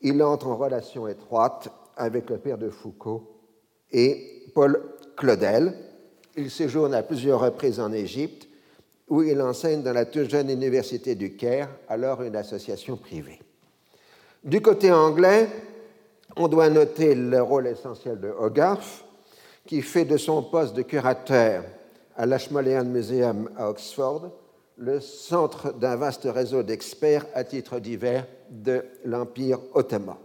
Il 0.01 0.23
entre 0.23 0.47
en 0.47 0.57
relation 0.57 1.07
étroite 1.07 1.69
avec 1.95 2.27
le 2.31 2.39
père 2.39 2.57
de 2.57 2.69
Foucault 2.69 3.35
et 3.91 4.47
Paul 4.55 4.81
Claudel. 5.15 5.75
Il 6.35 6.49
séjourne 6.49 6.95
à 6.95 7.03
plusieurs 7.03 7.41
reprises 7.41 7.79
en 7.79 7.93
Égypte, 7.93 8.48
où 9.09 9.23
il 9.23 9.41
enseigne 9.41 9.81
dans 9.81 9.93
la 9.93 10.05
toute 10.05 10.29
jeune 10.29 10.49
université 10.49 11.15
du 11.15 11.35
Caire, 11.35 11.69
alors 11.87 12.21
une 12.21 12.35
association 12.35 12.95
privée. 12.95 13.39
Du 14.43 14.61
côté 14.61 14.91
anglais, 14.91 15.49
on 16.35 16.47
doit 16.47 16.69
noter 16.69 17.15
le 17.15 17.41
rôle 17.41 17.67
essentiel 17.67 18.19
de 18.19 18.29
Hogarth, 18.29 19.03
qui 19.65 19.81
fait 19.81 20.05
de 20.05 20.17
son 20.17 20.43
poste 20.43 20.75
de 20.75 20.83
curateur 20.83 21.63
à 22.15 22.25
l'Ashmolean 22.25 22.85
Museum 22.85 23.49
à 23.57 23.69
Oxford, 23.69 24.31
le 24.77 24.99
centre 24.99 25.73
d'un 25.73 25.95
vaste 25.95 26.27
réseau 26.31 26.63
d'experts 26.63 27.25
à 27.33 27.43
titre 27.43 27.79
divers 27.79 28.25
de 28.49 28.85
l'Empire 29.05 29.59
ottoman. 29.73 30.15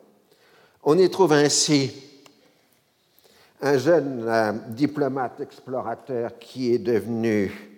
On 0.85 0.97
y 0.99 1.11
trouve 1.11 1.33
ainsi 1.33 1.93
un 3.61 3.79
jeune 3.79 4.25
euh, 4.29 4.53
diplomate 4.69 5.41
explorateur 5.41 6.39
qui 6.39 6.75
est 6.75 6.79
devenu 6.79 7.74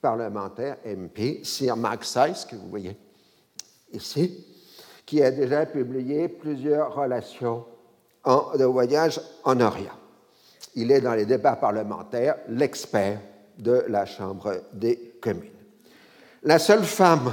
parlementaire, 0.00 0.76
MP, 0.84 1.44
Sir 1.44 1.76
Mark 1.76 2.04
Sykes, 2.04 2.48
que 2.50 2.56
vous 2.56 2.68
voyez 2.68 2.96
ici, 3.92 4.46
qui 5.04 5.22
a 5.22 5.30
déjà 5.30 5.66
publié 5.66 6.28
plusieurs 6.28 6.94
relations 6.94 7.64
de 8.26 8.64
voyage 8.64 9.20
en 9.44 9.60
Orient. 9.60 9.96
Il 10.74 10.92
est 10.92 11.00
dans 11.00 11.14
les 11.14 11.24
débats 11.24 11.56
parlementaires 11.56 12.36
l'expert 12.48 13.20
de 13.58 13.84
la 13.88 14.04
Chambre 14.06 14.62
des 14.72 15.18
communes. 15.20 15.50
La 16.42 16.58
seule 16.58 16.84
femme 16.84 17.32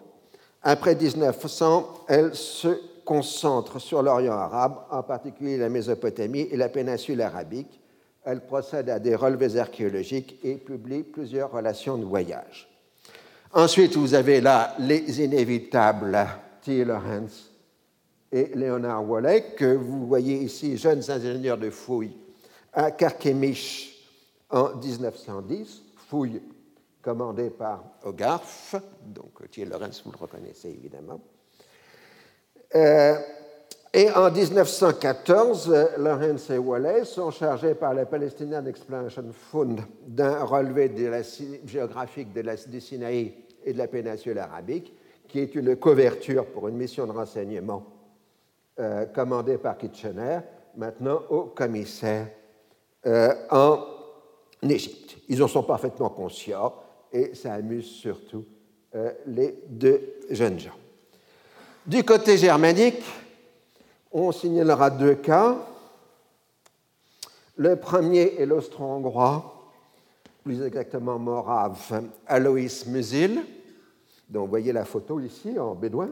Après 0.61 0.95
1900, 0.95 2.05
elle 2.07 2.35
se 2.35 2.79
concentre 3.05 3.79
sur 3.79 4.01
l'Orient 4.01 4.33
arabe, 4.33 4.77
en 4.91 5.03
particulier 5.03 5.57
la 5.57 5.69
Mésopotamie 5.69 6.47
et 6.51 6.57
la 6.57 6.69
péninsule 6.69 7.21
arabique. 7.21 7.79
Elle 8.25 8.41
procède 8.41 8.89
à 8.89 8.99
des 8.99 9.15
relevés 9.15 9.57
archéologiques 9.57 10.39
et 10.43 10.55
publie 10.55 11.03
plusieurs 11.03 11.51
relations 11.51 11.97
de 11.97 12.05
voyage. 12.05 12.67
Ensuite, 13.53 13.95
vous 13.95 14.15
avez 14.15 14.41
là 14.41 14.75
les 14.79 15.23
inévitables 15.23 16.27
T. 16.61 16.83
Lawrence 16.83 17.51
et 18.31 18.47
Leonard 18.55 19.07
Wallet, 19.07 19.53
que 19.55 19.75
vous 19.75 20.07
voyez 20.07 20.37
ici, 20.39 20.75
jeunes 20.75 21.03
ingénieurs 21.09 21.57
de 21.57 21.69
fouilles 21.69 22.17
à 22.73 22.91
Carchemish 22.91 23.95
en 24.49 24.75
1910, 24.75 25.83
fouilles 26.09 26.41
commandées 27.01 27.51
par 27.51 27.83
Hogarth, 28.03 28.75
donc 29.01 29.49
T. 29.51 29.63
Lawrence, 29.63 30.01
vous 30.03 30.11
le 30.11 30.17
reconnaissez 30.17 30.69
évidemment. 30.69 31.21
Euh, 32.73 33.15
et 33.97 34.11
en 34.11 34.29
1914, 34.29 35.73
Lawrence 35.99 36.49
et 36.49 36.57
Wallet 36.57 37.05
sont 37.05 37.31
chargés 37.31 37.75
par 37.75 37.93
la 37.93 38.05
Palestinian 38.05 38.65
Exploration 38.65 39.23
Fund 39.31 39.79
d'un 40.05 40.43
relevé 40.43 40.91
géographique 41.65 42.33
de 42.33 42.41
la, 42.41 42.57
du 42.57 42.81
Sinaï 42.81 43.33
et 43.63 43.71
de 43.71 43.77
la 43.77 43.87
péninsule 43.87 44.37
arabique, 44.37 44.93
qui 45.29 45.39
est 45.39 45.55
une 45.55 45.77
couverture 45.77 46.45
pour 46.47 46.67
une 46.67 46.75
mission 46.75 47.07
de 47.07 47.13
renseignement 47.13 47.85
euh, 48.81 49.05
commandée 49.05 49.57
par 49.57 49.77
Kitchener, 49.77 50.39
maintenant 50.75 51.21
au 51.29 51.43
commissaire 51.43 52.27
euh, 53.05 53.33
en 53.49 53.79
Égypte. 54.61 55.19
Ils 55.29 55.41
en 55.41 55.47
sont 55.47 55.63
parfaitement 55.63 56.09
conscients 56.09 56.73
et 57.13 57.33
ça 57.33 57.53
amuse 57.53 57.85
surtout 57.85 58.43
euh, 58.93 59.13
les 59.25 59.57
deux 59.69 60.01
jeunes 60.31 60.59
gens. 60.59 60.75
Du 61.87 62.03
côté 62.03 62.37
germanique, 62.37 63.01
on 64.17 64.31
signalera 64.31 64.89
deux 64.89 65.15
cas. 65.15 65.57
Le 67.57 67.75
premier 67.75 68.35
est 68.39 68.45
l'austro-hongrois, 68.45 69.71
plus 70.43 70.61
exactement 70.61 71.19
morave, 71.19 72.01
Alois 72.25 72.85
Musil, 72.87 73.41
dont 74.29 74.41
vous 74.41 74.47
voyez 74.49 74.71
la 74.71 74.85
photo 74.85 75.19
ici 75.19 75.59
en 75.59 75.75
bédouin. 75.75 76.09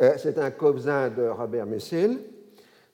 Euh, 0.00 0.14
c'est 0.16 0.38
un 0.38 0.50
cousin 0.50 1.10
de 1.10 1.28
Robert 1.28 1.66
Musil. 1.66 2.20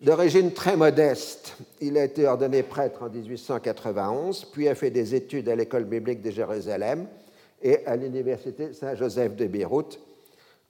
D'origine 0.01 0.53
très 0.53 0.77
modeste, 0.77 1.57
il 1.81 1.97
a 1.97 2.05
été 2.05 2.27
ordonné 2.27 2.65
prêtre 2.65 3.03
en 3.05 3.09
1891, 3.09 4.47
puis 4.47 4.69
a 4.69 4.75
fait 4.75 4.91
des 4.91 5.15
études 5.15 5.49
à 5.49 5.55
l'école 5.55 5.85
biblique 5.85 6.21
de 6.21 6.31
Jérusalem 6.31 7.07
et 7.63 7.87
à 7.87 7.95
l'université 7.95 8.73
Saint-Joseph 8.73 9.37
de 9.37 9.47
Beyrouth. 9.47 10.01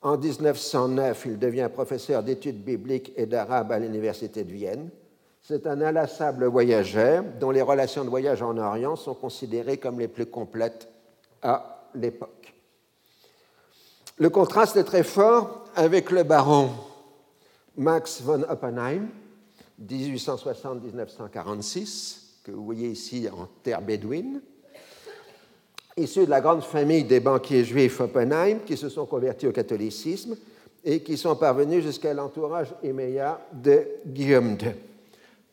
En 0.05 0.17
1909, 0.19 1.23
il 1.25 1.39
devient 1.39 1.71
professeur 1.73 2.23
d'études 2.23 2.63
bibliques 2.63 3.15
et 3.17 3.25
d'arabe 3.25 3.73
à 3.73 3.79
l'université 3.79 4.45
de 4.45 4.53
Vienne. 4.53 4.91
C'est 5.41 5.67
un 5.67 5.81
inlassable 5.81 6.45
voyageur 6.45 7.25
dont 7.41 7.51
les 7.51 7.63
relations 7.63 8.05
de 8.05 8.11
voyage 8.11 8.43
en 8.43 8.59
Orient 8.59 8.97
sont 8.97 9.15
considérées 9.15 9.79
comme 9.79 9.99
les 9.99 10.09
plus 10.09 10.27
complètes 10.27 10.91
à 11.41 11.89
l'époque. 11.95 12.53
Le 14.19 14.29
contraste 14.29 14.77
est 14.77 14.85
très 14.85 15.05
fort 15.05 15.65
avec 15.75 16.11
le 16.11 16.23
baron 16.23 16.69
Max 17.79 18.21
von 18.21 18.43
Oppenheim, 18.43 19.09
1860-1946, 19.83 22.43
que 22.45 22.53
vous 22.53 22.67
voyez 22.67 22.91
ici 22.91 23.27
en 23.33 23.49
terre 23.63 23.81
bédouine, 23.81 24.43
issu 25.97 26.25
de 26.25 26.31
la 26.31 26.41
grande 26.41 26.63
famille 26.63 27.05
des 27.05 27.21
banquiers 27.21 27.65
juifs 27.65 28.01
Oppenheim 28.01 28.61
qui 28.67 28.77
se 28.77 28.89
sont 28.89 29.07
convertis 29.07 29.47
au 29.47 29.53
catholicisme 29.53 30.37
et 30.85 31.01
qui 31.01 31.17
sont 31.17 31.37
parvenus 31.37 31.83
jusqu'à 31.83 32.13
l'entourage 32.15 32.75
immédiat 32.83 33.41
de 33.53 33.87
Guillaume 34.07 34.57
II. 34.61 34.75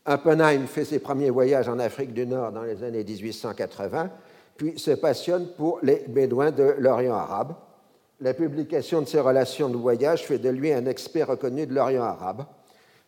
Oppenheim 0.06 0.66
fait 0.68 0.86
ses 0.86 1.00
premiers 1.00 1.30
voyages 1.30 1.70
en 1.70 1.80
Afrique 1.80 2.14
du 2.14 2.26
Nord 2.26 2.52
dans 2.52 2.64
les 2.64 2.84
années 2.84 3.04
1880, 3.04 4.10
puis 4.58 4.80
se 4.80 4.92
passionne 4.92 5.48
pour 5.56 5.80
les 5.84 6.04
Bédouins 6.08 6.52
de 6.52 6.76
l'Orient 6.80 7.16
arabe 7.16 7.54
la 8.22 8.34
publication 8.36 9.02
de 9.02 9.08
ses 9.08 9.20
relations 9.20 9.68
de 9.68 9.76
voyage 9.76 10.26
fait 10.26 10.38
de 10.38 10.50
lui 10.50 10.72
un 10.72 10.86
expert 10.86 11.28
reconnu 11.28 11.66
de 11.66 11.74
l'Orient 11.74 12.04
arabe. 12.04 12.46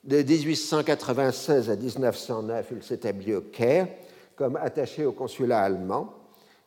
De 0.04 0.18
1896 0.18 1.70
à 1.70 1.76
1909, 1.76 2.68
il 2.76 2.84
s'établit 2.84 3.36
au 3.36 3.42
Caire 3.42 3.88
comme 4.36 4.56
attaché 4.56 5.06
au 5.06 5.12
consulat 5.12 5.62
allemand. 5.62 6.14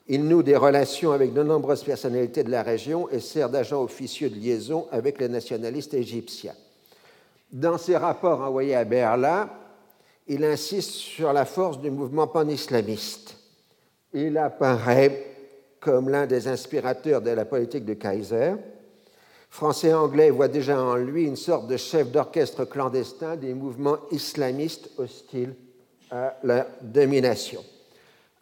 Il 0.09 0.25
noue 0.25 0.43
des 0.43 0.57
relations 0.57 1.11
avec 1.11 1.33
de 1.33 1.43
nombreuses 1.43 1.83
personnalités 1.83 2.45
de 2.45 2.51
la 2.51 2.63
région 2.63 3.09
et 3.11 3.19
sert 3.19 3.51
d'agent 3.51 3.83
officieux 3.83 4.31
de 4.31 4.37
liaison 4.37 4.87
avec 4.93 5.21
les 5.21 5.29
nationalistes 5.29 5.95
égyptiens. 5.95 6.55
Dans 7.53 7.77
ses 7.77 7.97
rapports 7.97 8.41
envoyés 8.41 8.77
à 8.77 8.85
Berlin, 8.85 9.51
il 10.29 10.45
insiste 10.45 10.91
sur 10.91 11.33
la 11.33 11.45
force 11.45 11.81
du 11.81 11.91
mouvement 11.91 12.29
pan-islamiste. 12.29 13.37
Il 14.13 14.39
apparaît 14.39 15.27
comme 15.81 16.09
l'un 16.09 16.27
des 16.27 16.49
inspirateurs 16.49 17.21
de 17.21 17.31
la 17.31 17.45
politique 17.45 17.85
de 17.85 17.95
Kaiser. 17.95 18.55
Français 19.51 19.89
et 19.89 19.95
anglais 19.95 20.31
voient 20.31 20.49
déjà 20.49 20.81
en 20.81 20.97
lui 20.97 21.25
une 21.25 21.37
sorte 21.37 21.67
de 21.67 21.77
chef 21.77 22.11
d'orchestre 22.11 22.65
clandestin 22.65 23.37
des 23.37 23.55
mouvements 23.55 23.99
islamistes 24.11 24.91
hostiles 24.99 25.55
à 26.11 26.37
la 26.43 26.67
domination. 26.83 27.63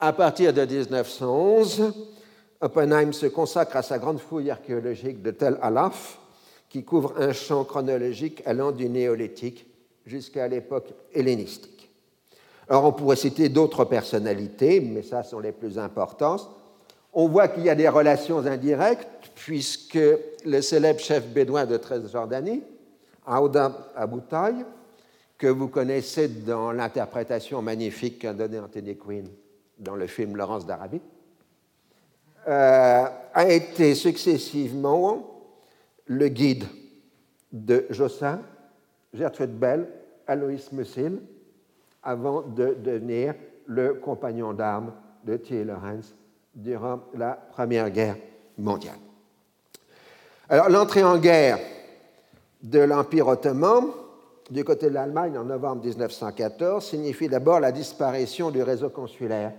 À 0.06 0.12
partir 0.12 0.52
de 0.52 0.60
1911, 0.60 1.94
Oppenheim 2.60 3.14
se 3.14 3.24
consacre 3.24 3.78
à 3.78 3.82
sa 3.82 3.98
grande 3.98 4.18
fouille 4.18 4.50
archéologique 4.50 5.22
de 5.22 5.30
Tel 5.30 5.56
Alaf, 5.62 6.18
qui 6.68 6.84
couvre 6.84 7.14
un 7.16 7.32
champ 7.32 7.64
chronologique 7.64 8.42
allant 8.44 8.70
du 8.70 8.86
néolithique 8.90 9.66
jusqu'à 10.04 10.46
l'époque 10.46 10.92
hellénistique. 11.14 11.90
Alors 12.68 12.84
on 12.84 12.92
pourrait 12.92 13.16
citer 13.16 13.48
d'autres 13.48 13.86
personnalités, 13.86 14.80
mais 14.80 15.02
ça 15.02 15.22
sont 15.22 15.40
les 15.40 15.52
plus 15.52 15.78
importantes 15.78 16.50
on 17.14 17.26
voit 17.28 17.48
qu'il 17.48 17.64
y 17.64 17.70
a 17.70 17.74
des 17.74 17.88
relations 17.88 18.44
indirectes, 18.44 19.30
puisque 19.34 19.98
le 20.44 20.60
célèbre 20.60 21.00
chef 21.00 21.26
bédouin 21.28 21.64
de 21.64 21.78
Transjordanie, 21.78 22.62
Aouda 23.24 23.90
Aboutaï, 23.96 24.66
que 25.38 25.46
vous 25.46 25.68
connaissez 25.68 26.28
dans 26.28 26.72
l'interprétation 26.72 27.62
magnifique 27.62 28.18
qu'a 28.18 28.34
donnée 28.34 28.58
Anthony 28.58 28.98
Quinn 28.98 29.28
dans 29.78 29.96
le 29.96 30.06
film 30.06 30.36
Laurence 30.36 30.66
d'Arabie, 30.66 31.00
euh, 32.46 33.06
a 33.32 33.48
été 33.48 33.94
successivement 33.94 35.30
le 36.06 36.28
guide 36.28 36.64
de 37.52 37.86
Jossin, 37.90 38.40
Gertrude 39.12 39.58
Bell, 39.58 39.88
Aloïs 40.26 40.72
Musil, 40.72 41.20
avant 42.02 42.42
de 42.42 42.74
devenir 42.74 43.34
le 43.66 43.94
compagnon 43.94 44.52
d'armes 44.52 44.92
de 45.24 45.36
Thierry 45.36 45.64
Lawrence 45.64 46.14
durant 46.54 47.00
la 47.14 47.32
Première 47.32 47.90
Guerre 47.90 48.16
mondiale. 48.58 48.98
Alors, 50.48 50.68
l'entrée 50.68 51.02
en 51.02 51.18
guerre 51.18 51.58
de 52.62 52.80
l'Empire 52.80 53.28
ottoman 53.28 53.86
du 54.50 54.64
côté 54.64 54.88
de 54.88 54.94
l'Allemagne 54.94 55.38
en 55.38 55.44
novembre 55.44 55.82
1914 55.82 56.84
signifie 56.84 57.28
d'abord 57.28 57.60
la 57.60 57.72
disparition 57.72 58.50
du 58.50 58.62
réseau 58.62 58.90
consulaire 58.90 59.52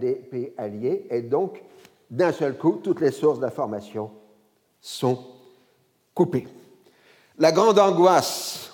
des 0.00 0.14
pays 0.14 0.52
alliés 0.56 1.06
et 1.10 1.22
donc, 1.22 1.62
d'un 2.10 2.32
seul 2.32 2.56
coup, 2.56 2.80
toutes 2.82 3.00
les 3.00 3.10
sources 3.10 3.38
d'information 3.38 4.10
sont 4.80 5.18
coupées. 6.14 6.48
La 7.38 7.52
grande 7.52 7.78
angoisse 7.78 8.72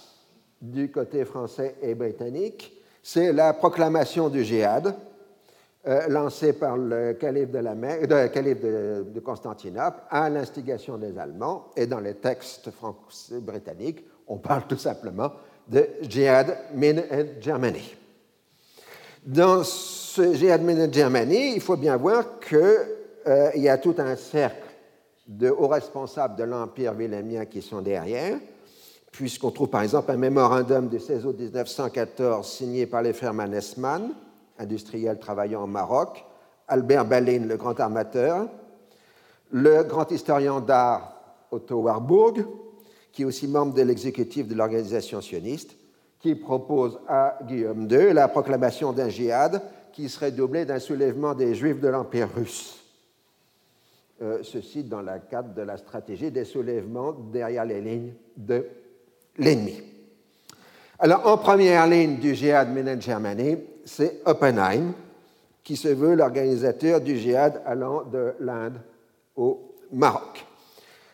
du 0.60 0.90
côté 0.90 1.24
français 1.24 1.76
et 1.82 1.94
britannique, 1.94 2.72
c'est 3.02 3.32
la 3.32 3.52
proclamation 3.52 4.28
du 4.28 4.44
djihad 4.44 4.94
euh, 5.88 6.06
lancé 6.06 6.52
par 6.52 6.76
le 6.76 7.14
calife 7.14 7.50
de, 7.50 7.58
la 7.58 7.74
de, 7.74 9.02
de, 9.02 9.20
Constantinople 9.20 10.00
à 10.08 10.30
l'instigation 10.30 10.96
des 10.96 11.18
Allemands. 11.18 11.72
Et 11.76 11.88
dans 11.88 11.98
les 11.98 12.14
textes 12.14 12.70
britanniques, 13.40 14.04
on 14.32 14.38
parle 14.38 14.62
tout 14.66 14.78
simplement 14.78 15.30
de 15.68 15.86
Jihad 16.08 16.56
min 16.74 17.02
Germany. 17.38 17.94
Dans 19.26 19.62
ce 19.62 20.32
Jihad 20.32 20.62
min 20.62 20.90
Germany, 20.90 21.52
il 21.54 21.60
faut 21.60 21.76
bien 21.76 21.98
voir 21.98 22.40
qu'il 22.40 22.58
euh, 23.26 23.50
y 23.56 23.68
a 23.68 23.76
tout 23.76 23.94
un 23.98 24.16
cercle 24.16 24.70
de 25.28 25.50
hauts 25.50 25.68
responsables 25.68 26.36
de 26.36 26.44
l'Empire 26.44 26.94
wilhelmien 26.96 27.44
qui 27.44 27.60
sont 27.60 27.82
derrière, 27.82 28.38
puisqu'on 29.12 29.50
trouve 29.50 29.68
par 29.68 29.82
exemple 29.82 30.10
un 30.10 30.16
mémorandum 30.16 30.88
du 30.88 30.98
16 30.98 31.26
août 31.26 31.36
1914 31.38 32.50
signé 32.50 32.86
par 32.86 33.02
les 33.02 33.12
frères 33.12 33.34
Mannesmann, 33.34 34.14
industriel 34.58 35.18
travaillant 35.18 35.64
au 35.64 35.66
Maroc, 35.66 36.24
Albert 36.68 37.04
Ballin, 37.04 37.44
le 37.46 37.58
grand 37.58 37.78
armateur, 37.78 38.48
le 39.50 39.82
grand 39.82 40.10
historien 40.10 40.58
d'art 40.60 41.20
Otto 41.50 41.82
Warburg, 41.82 42.46
qui 43.12 43.22
est 43.22 43.26
aussi 43.26 43.46
membre 43.46 43.74
de 43.74 43.82
l'exécutif 43.82 44.48
de 44.48 44.54
l'organisation 44.54 45.20
sioniste, 45.20 45.76
qui 46.18 46.34
propose 46.34 46.98
à 47.08 47.38
Guillaume 47.46 47.88
II 47.90 48.12
la 48.12 48.28
proclamation 48.28 48.92
d'un 48.92 49.08
djihad 49.08 49.62
qui 49.92 50.08
serait 50.08 50.32
doublé 50.32 50.64
d'un 50.64 50.78
soulèvement 50.78 51.34
des 51.34 51.54
Juifs 51.54 51.80
de 51.80 51.88
l'Empire 51.88 52.28
russe. 52.34 52.78
Euh, 54.22 54.38
ceci 54.42 54.84
dans 54.84 55.02
le 55.02 55.12
cadre 55.28 55.52
de 55.52 55.62
la 55.62 55.76
stratégie 55.76 56.30
des 56.30 56.44
soulèvements 56.44 57.12
derrière 57.12 57.64
les 57.64 57.80
lignes 57.80 58.12
de 58.36 58.66
l'ennemi. 59.36 59.82
Alors, 60.98 61.26
en 61.26 61.36
première 61.36 61.86
ligne 61.88 62.18
du 62.18 62.34
djihad 62.34 62.72
Ménène 62.72 63.02
Germanie, 63.02 63.58
c'est 63.84 64.20
Oppenheim, 64.24 64.92
qui 65.64 65.76
se 65.76 65.88
veut 65.88 66.14
l'organisateur 66.14 67.00
du 67.00 67.18
djihad 67.18 67.60
allant 67.66 68.04
de 68.04 68.34
l'Inde 68.38 68.80
au 69.34 69.74
Maroc. 69.92 70.46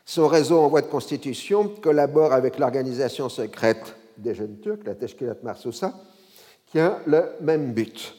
Son 0.08 0.26
réseau 0.26 0.58
en 0.60 0.68
voie 0.68 0.80
de 0.80 0.86
constitution 0.86 1.68
collabore 1.82 2.32
avec 2.32 2.58
l'organisation 2.58 3.28
secrète 3.28 3.94
des 4.16 4.34
jeunes 4.34 4.58
Turcs, 4.58 4.78
la 4.86 4.94
Teshkilat 4.94 5.36
Marsoussa, 5.42 5.92
qui 6.64 6.80
a 6.80 7.00
le 7.04 7.32
même 7.42 7.74
but. 7.74 8.16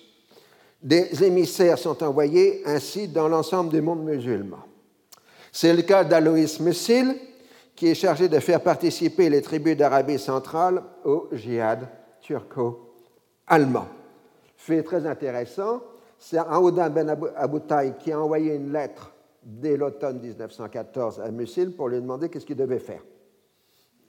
Des 0.83 1.23
émissaires 1.23 1.79
sont 1.79 2.03
envoyés 2.03 2.61
ainsi 2.67 3.07
dans 3.07 3.27
l'ensemble 3.27 3.71
du 3.71 3.81
monde 3.81 4.03
musulman. 4.03 4.59
C'est 5.51 5.73
le 5.73 5.81
cas 5.81 6.03
d'Aloïs 6.03 6.59
Musil, 6.59 7.15
qui 7.75 7.87
est 7.87 7.95
chargé 7.95 8.29
de 8.29 8.39
faire 8.39 8.61
participer 8.61 9.27
les 9.27 9.41
tribus 9.41 9.75
d'Arabie 9.75 10.19
centrale 10.19 10.83
au 11.03 11.27
djihad 11.31 11.87
turco-allemand. 12.21 13.87
Fait 14.57 14.83
très 14.83 15.07
intéressant, 15.07 15.81
c'est 16.19 16.37
Aouda 16.37 16.87
Ben 16.89 17.17
Aboutai 17.35 17.93
qui 17.97 18.11
a 18.11 18.19
envoyé 18.19 18.53
une 18.53 18.71
lettre 18.71 19.11
dès 19.43 19.77
l'automne 19.77 20.19
1914 20.19 21.21
à 21.21 21.31
Musil 21.31 21.71
pour 21.71 21.89
lui 21.89 21.97
demander 21.97 22.29
qu'est-ce 22.29 22.45
qu'il 22.45 22.55
devait 22.55 22.79
faire. 22.79 23.03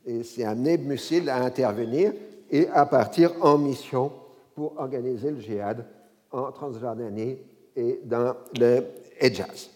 Et 0.07 0.23
c'est 0.23 0.45
amené 0.45 0.79
Musil 0.79 1.29
à 1.29 1.43
intervenir 1.45 2.13
et 2.51 2.69
à 2.69 2.87
partir 2.87 3.33
en 3.41 3.59
mission 3.59 4.13
pour 4.55 4.79
organiser 4.79 5.31
le 5.31 5.41
djihad 5.41 5.85
en 6.33 6.51
Transjordanie 6.53 7.39
et 7.77 8.01
dans 8.05 8.35
le 8.59 8.85
Hejaz. 9.19 9.71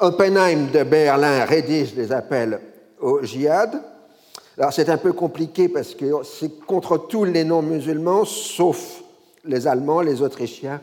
Oppenheim 0.00 0.70
de 0.72 0.84
Berlin 0.84 1.44
rédige 1.44 1.94
des 1.94 2.12
appels 2.12 2.60
au 3.00 3.22
djihad. 3.22 3.82
Alors 4.56 4.72
c'est 4.72 4.88
un 4.88 4.96
peu 4.96 5.12
compliqué 5.12 5.68
parce 5.68 5.94
que 5.94 6.22
c'est 6.24 6.60
contre 6.60 6.98
tous 7.08 7.24
les 7.24 7.44
non-musulmans, 7.44 8.24
sauf 8.24 9.02
les 9.44 9.66
Allemands, 9.66 10.00
les 10.00 10.22
Autrichiens 10.22 10.80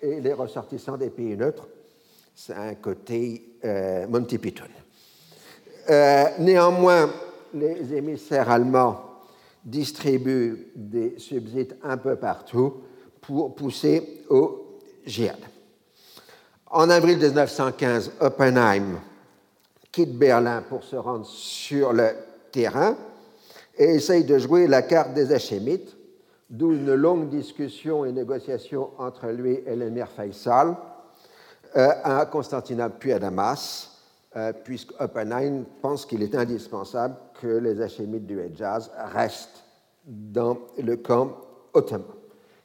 et 0.00 0.20
les 0.20 0.32
ressortissants 0.32 0.96
des 0.96 1.10
pays 1.10 1.36
neutres. 1.36 1.68
C'est 2.42 2.54
un 2.54 2.74
côté 2.76 3.58
euh, 3.66 4.06
Monty 4.06 4.38
Python. 4.38 4.64
Euh, 5.90 6.24
néanmoins, 6.38 7.10
les 7.52 7.92
émissaires 7.92 8.48
allemands 8.48 8.98
distribuent 9.62 10.72
des 10.74 11.18
subsides 11.18 11.76
un 11.82 11.98
peu 11.98 12.16
partout 12.16 12.76
pour 13.20 13.54
pousser 13.54 14.24
au 14.30 14.78
djihad. 15.04 15.36
En 16.70 16.88
avril 16.88 17.18
1915, 17.18 18.12
Oppenheim 18.20 19.00
quitte 19.92 20.16
Berlin 20.16 20.62
pour 20.66 20.82
se 20.82 20.96
rendre 20.96 21.26
sur 21.26 21.92
le 21.92 22.08
terrain 22.50 22.96
et 23.76 23.96
essaye 23.96 24.24
de 24.24 24.38
jouer 24.38 24.66
la 24.66 24.80
carte 24.80 25.12
des 25.12 25.30
Hachémites, 25.30 25.94
d'où 26.48 26.72
une 26.72 26.94
longue 26.94 27.28
discussion 27.28 28.06
et 28.06 28.12
négociation 28.12 28.92
entre 28.96 29.28
lui 29.28 29.60
et 29.66 29.76
l'émir 29.76 30.08
Faisal 30.08 30.74
à 31.74 32.26
Constantinople 32.26 32.96
puis 32.98 33.12
à 33.12 33.18
Damas, 33.18 33.90
euh, 34.36 34.52
puisque 34.64 34.92
Oppenheim 35.00 35.64
pense 35.82 36.06
qu'il 36.06 36.22
est 36.22 36.34
indispensable 36.34 37.16
que 37.40 37.48
les 37.48 37.80
Hachémites 37.80 38.26
du 38.26 38.38
Hejaz 38.40 38.90
restent 39.12 39.64
dans 40.06 40.58
le 40.78 40.96
camp 40.96 41.36
ottoman. 41.72 42.06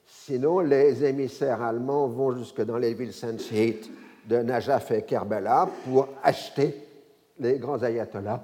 Sinon, 0.06 0.60
les 0.60 1.04
émissaires 1.04 1.62
allemands 1.62 2.08
vont 2.08 2.36
jusque 2.36 2.62
dans 2.62 2.78
les 2.78 2.94
villes 2.94 3.14
saintes 3.14 3.42
de 4.28 4.38
Najaf 4.38 4.92
et 4.92 5.04
Kerbala 5.04 5.70
pour 5.86 6.08
acheter 6.24 6.88
les 7.40 7.58
grands 7.58 7.82
ayatollahs 7.82 8.42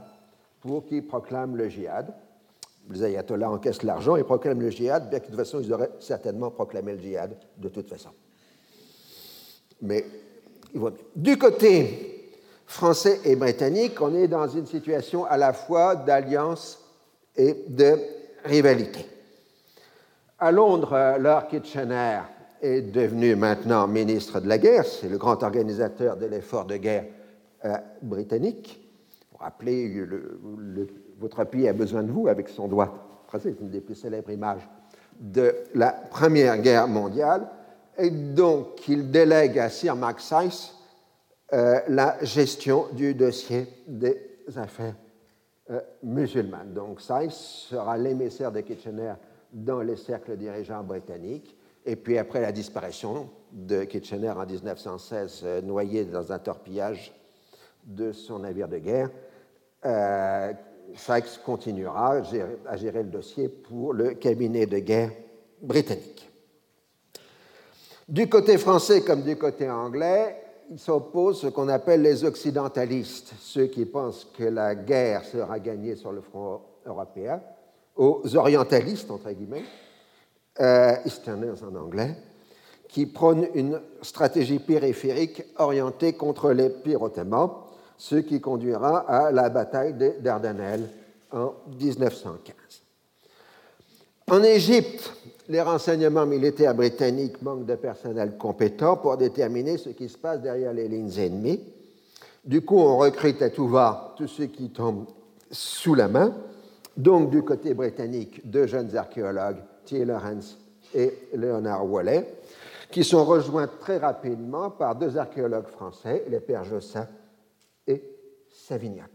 pour 0.60 0.86
qu'ils 0.86 1.06
proclament 1.06 1.56
le 1.56 1.70
djihad. 1.70 2.14
Les 2.90 3.04
ayatollahs 3.04 3.52
encaissent 3.52 3.84
l'argent 3.84 4.16
et 4.16 4.24
proclament 4.24 4.62
le 4.62 4.70
djihad, 4.70 5.10
bien 5.10 5.20
que 5.20 5.26
de 5.26 5.30
toute 5.32 5.40
façon, 5.40 5.60
ils 5.60 5.72
auraient 5.72 5.92
certainement 6.00 6.52
proclamé 6.52 6.94
le 6.94 7.00
djihad 7.00 7.36
de 7.58 7.70
toute 7.70 7.88
façon. 7.88 8.10
Mais 9.82 10.06
Du 11.16 11.38
côté 11.38 12.40
français 12.66 13.20
et 13.26 13.36
britannique, 13.36 14.02
on 14.02 14.16
est 14.16 14.28
dans 14.28 14.48
une 14.48 14.66
situation 14.66 15.26
à 15.26 15.38
la 15.38 15.54
fois 15.54 15.96
d'alliance 15.96 16.80
et 17.36 17.66
de 17.68 17.98
rivalité. 18.46 19.06
À 20.40 20.52
Londres, 20.52 21.18
Lord 21.20 21.48
Kitchener 21.48 22.20
est 22.62 22.82
devenu 22.82 23.36
maintenant 23.36 23.88
ministre 23.88 24.40
de 24.40 24.48
la 24.48 24.58
guerre, 24.58 24.86
c'est 24.86 25.10
le 25.10 25.18
grand 25.18 25.42
organisateur 25.44 26.18
de 26.18 26.26
l'effort 26.26 26.66
de 26.66 26.78
guerre 26.78 27.06
euh, 27.66 27.76
britannique. 28.02 28.80
Vous 29.32 29.38
rappelez, 29.40 30.04
votre 31.20 31.44
pays 31.46 31.68
a 31.68 31.74
besoin 31.74 32.04
de 32.04 32.12
vous 32.12 32.28
avec 32.28 32.50
son 32.50 32.68
doigt. 32.68 33.24
C'est 33.40 33.60
une 33.60 33.70
des 33.70 33.82
plus 33.82 33.96
célèbres 33.96 34.32
images 34.32 34.68
de 35.20 35.54
la 35.76 35.92
Première 35.92 36.58
Guerre 36.58 36.88
mondiale. 36.88 37.48
Et 38.02 38.10
donc, 38.10 38.88
il 38.88 39.12
délègue 39.12 39.60
à 39.60 39.70
Sir 39.70 39.96
Max 39.96 40.24
Sykes 40.24 40.74
euh, 41.54 41.82
la 41.88 42.18
gestion 42.24 42.88
du 42.94 43.14
dossier 43.14 43.68
des 43.88 44.18
affaires 44.56 44.96
euh, 45.70 45.80
musulmanes. 46.02 46.74
Donc, 46.74 47.00
Sykes 47.00 47.32
sera 47.32 47.96
l'émissaire 48.00 48.52
de 48.52 48.62
Kitchener 48.62 49.14
dans 49.54 49.82
les 49.82 49.98
cercles 49.98 50.36
dirigeants 50.36 50.82
britanniques. 50.82 51.56
Et 51.86 51.96
puis 51.96 52.18
après 52.18 52.42
la 52.42 52.52
disparition 52.52 53.30
de 53.52 53.84
Kitchener 53.84 54.32
en 54.32 54.48
1916, 54.48 55.42
euh, 55.44 55.62
noyé 55.62 56.06
dans 56.06 56.32
un 56.32 56.40
torpillage 56.40 57.14
de 57.84 58.12
son 58.14 58.40
navire 58.40 58.68
de 58.68 58.80
guerre, 58.80 59.12
euh, 59.86 60.54
Sykes 60.96 61.44
continuera 61.46 62.14
à 62.14 62.78
gérer, 62.78 63.04
le 63.04 63.10
dossier 63.10 63.48
pour 63.48 63.94
le 63.94 64.16
cabinet 64.16 64.66
de 64.66 64.80
guerre 64.80 65.12
britannique. 65.62 66.31
Du 68.12 68.28
côté 68.28 68.58
français 68.58 69.04
comme 69.04 69.22
du 69.22 69.38
côté 69.38 69.70
anglais, 69.70 70.36
il 70.70 70.78
s'oppose 70.78 71.40
ce 71.40 71.48
qu'on 71.48 71.70
appelle 71.70 72.02
les 72.02 72.26
occidentalistes, 72.26 73.32
ceux 73.40 73.68
qui 73.68 73.86
pensent 73.86 74.28
que 74.38 74.44
la 74.44 74.76
guerre 74.76 75.24
sera 75.24 75.58
gagnée 75.60 75.96
sur 75.96 76.12
le 76.12 76.20
front 76.20 76.60
européen, 76.86 77.42
aux 77.96 78.22
orientalistes, 78.36 79.10
entre 79.10 79.32
guillemets, 79.32 79.64
euh, 80.60 80.94
Easterners 81.06 81.64
en 81.64 81.74
anglais, 81.74 82.18
qui 82.90 83.06
prônent 83.06 83.48
une 83.56 83.80
stratégie 84.02 84.60
périphérique 84.60 85.46
orientée 85.58 86.12
contre 86.12 86.52
les 86.52 86.68
pires 86.70 87.10
ce 87.98 88.16
qui 88.18 88.42
conduira 88.42 89.10
à 89.10 89.32
la 89.32 89.48
bataille 89.48 89.94
des 89.94 90.18
Dardanelles 90.20 90.90
en 91.32 91.54
1915. 91.80 92.56
En 94.30 94.44
Égypte, 94.44 95.14
les 95.52 95.62
renseignements 95.62 96.26
militaires 96.26 96.74
britanniques 96.74 97.42
manquent 97.42 97.66
de 97.66 97.76
personnel 97.76 98.38
compétent 98.38 98.96
pour 98.96 99.18
déterminer 99.18 99.78
ce 99.78 99.90
qui 99.90 100.08
se 100.08 100.18
passe 100.18 100.40
derrière 100.40 100.72
les 100.72 100.88
lignes 100.88 101.12
ennemies. 101.20 101.60
Du 102.46 102.62
coup, 102.62 102.80
on 102.80 102.98
recrute 102.98 103.42
à 103.42 103.50
tout 103.50 103.68
va 103.68 104.16
tous 104.18 104.30
ceux 104.30 104.46
qui 104.46 104.70
tombent 104.70 105.08
sous 105.52 105.94
la 105.94 106.08
main 106.08 106.34
donc 106.96 107.30
du 107.32 107.44
côté 107.44 107.74
britannique, 107.74 108.50
deux 108.50 108.66
jeunes 108.66 108.96
archéologues, 108.96 109.58
T. 109.86 110.06
Lawrence 110.06 110.58
et 110.94 111.12
Leonard 111.34 111.86
Wallet, 111.86 112.34
qui 112.90 113.04
sont 113.04 113.26
rejoints 113.26 113.68
très 113.68 113.98
rapidement 113.98 114.70
par 114.70 114.96
deux 114.96 115.18
archéologues 115.18 115.68
français, 115.68 116.24
les 116.30 116.40
pères 116.40 116.64
Jossin 116.64 117.08
et 117.88 118.02
Savignac. 118.50 119.12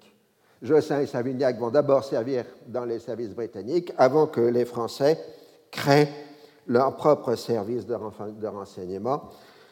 Jossin 0.61 1.01
et 1.01 1.07
Savignac 1.07 1.59
vont 1.59 1.71
d'abord 1.71 2.05
servir 2.05 2.45
dans 2.67 2.85
les 2.85 2.99
services 2.99 3.35
britanniques 3.35 3.93
avant 3.97 4.27
que 4.27 4.41
les 4.41 4.65
Français 4.67 5.19
créent 5.71 6.26
leur 6.67 6.97
propre 6.97 7.35
service 7.35 7.87
de 7.87 8.47
renseignement, 8.47 9.31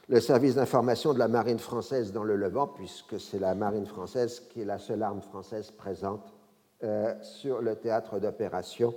le 0.09 0.21
service 0.21 0.57
d'information 0.57 1.15
de 1.15 1.19
la 1.19 1.29
marine 1.29 1.59
française 1.59 2.13
dans 2.13 2.25
le 2.25 2.37
Levant, 2.37 2.67
puisque 2.67 3.19
c'est 3.19 3.39
la 3.39 3.55
marine 3.55 3.87
française 3.87 4.43
qui 4.51 4.63
est 4.63 4.67
la 4.67 4.79
seule 4.79 5.03
arme 5.03 5.23
française 5.23 5.71
présente 5.71 6.35
euh, 6.83 7.15
sur 7.23 7.63
le 7.63 7.77
théâtre 7.77 8.19
d'opération 8.19 8.95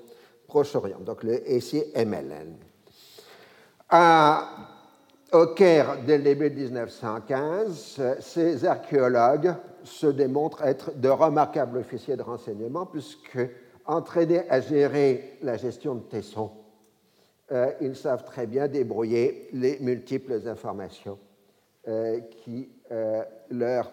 Proche-Orient, 0.47 0.99
donc 0.99 1.23
le 1.23 1.41
SIMLN. 1.59 2.55
au 5.33 5.47
Caire, 5.55 5.97
dès 6.05 6.17
le 6.17 6.23
début 6.23 6.49
de 6.49 6.55
1915, 6.55 8.01
ces 8.19 8.65
archéologues 8.65 9.55
se 9.83 10.07
démontrent 10.07 10.63
être 10.63 10.97
de 10.97 11.09
remarquables 11.09 11.77
officiers 11.77 12.15
de 12.15 12.23
renseignement, 12.23 12.85
puisque 12.85 13.39
entraînés 13.85 14.49
à 14.49 14.59
gérer 14.59 15.37
la 15.41 15.57
gestion 15.57 15.95
de 15.95 16.01
tessons, 16.01 16.51
euh, 17.51 17.71
ils 17.81 17.95
savent 17.95 18.23
très 18.25 18.47
bien 18.47 18.67
débrouiller 18.67 19.49
les 19.53 19.79
multiples 19.79 20.47
informations 20.47 21.17
euh, 21.87 22.19
qui 22.43 22.69
leur 23.49 23.91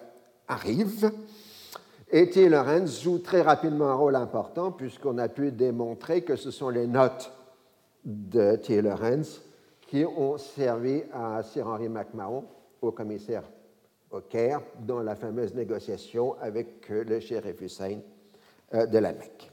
arrivent. 0.49 1.11
Et 2.11 2.31
T. 2.31 2.49
Lawrence 2.49 3.03
joue 3.03 3.19
très 3.19 3.43
rapidement 3.43 3.89
un 3.89 3.95
rôle 3.95 4.17
important 4.17 4.71
puisqu'on 4.71 5.19
a 5.19 5.29
pu 5.29 5.51
démontrer 5.51 6.23
que 6.23 6.37
ce 6.37 6.51
sont 6.51 6.69
les 6.69 6.87
notes 6.87 7.33
de 8.05 8.57
T. 8.57 8.83
Lawrence 8.83 9.43
qui 9.89 10.05
ont 10.05 10.39
servi 10.39 11.03
à 11.13 11.43
Sir 11.43 11.67
Henry 11.67 11.89
McMahon, 11.89 12.45
au 12.83 12.93
commissaire 12.93 13.45
au 14.11 14.21
Caire, 14.21 14.61
dans 14.81 15.01
la 15.01 15.17
fameuse 15.17 15.55
négociation 15.55 16.37
avec 16.41 16.89
le 16.89 17.21
shérif 17.21 17.61
Hussein 17.61 18.01
euh, 18.75 18.87
de 18.87 18.99
la 18.99 19.13
Mecque. 19.13 19.51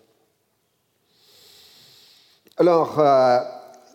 Alors, 2.58 3.00
euh, 3.00 3.40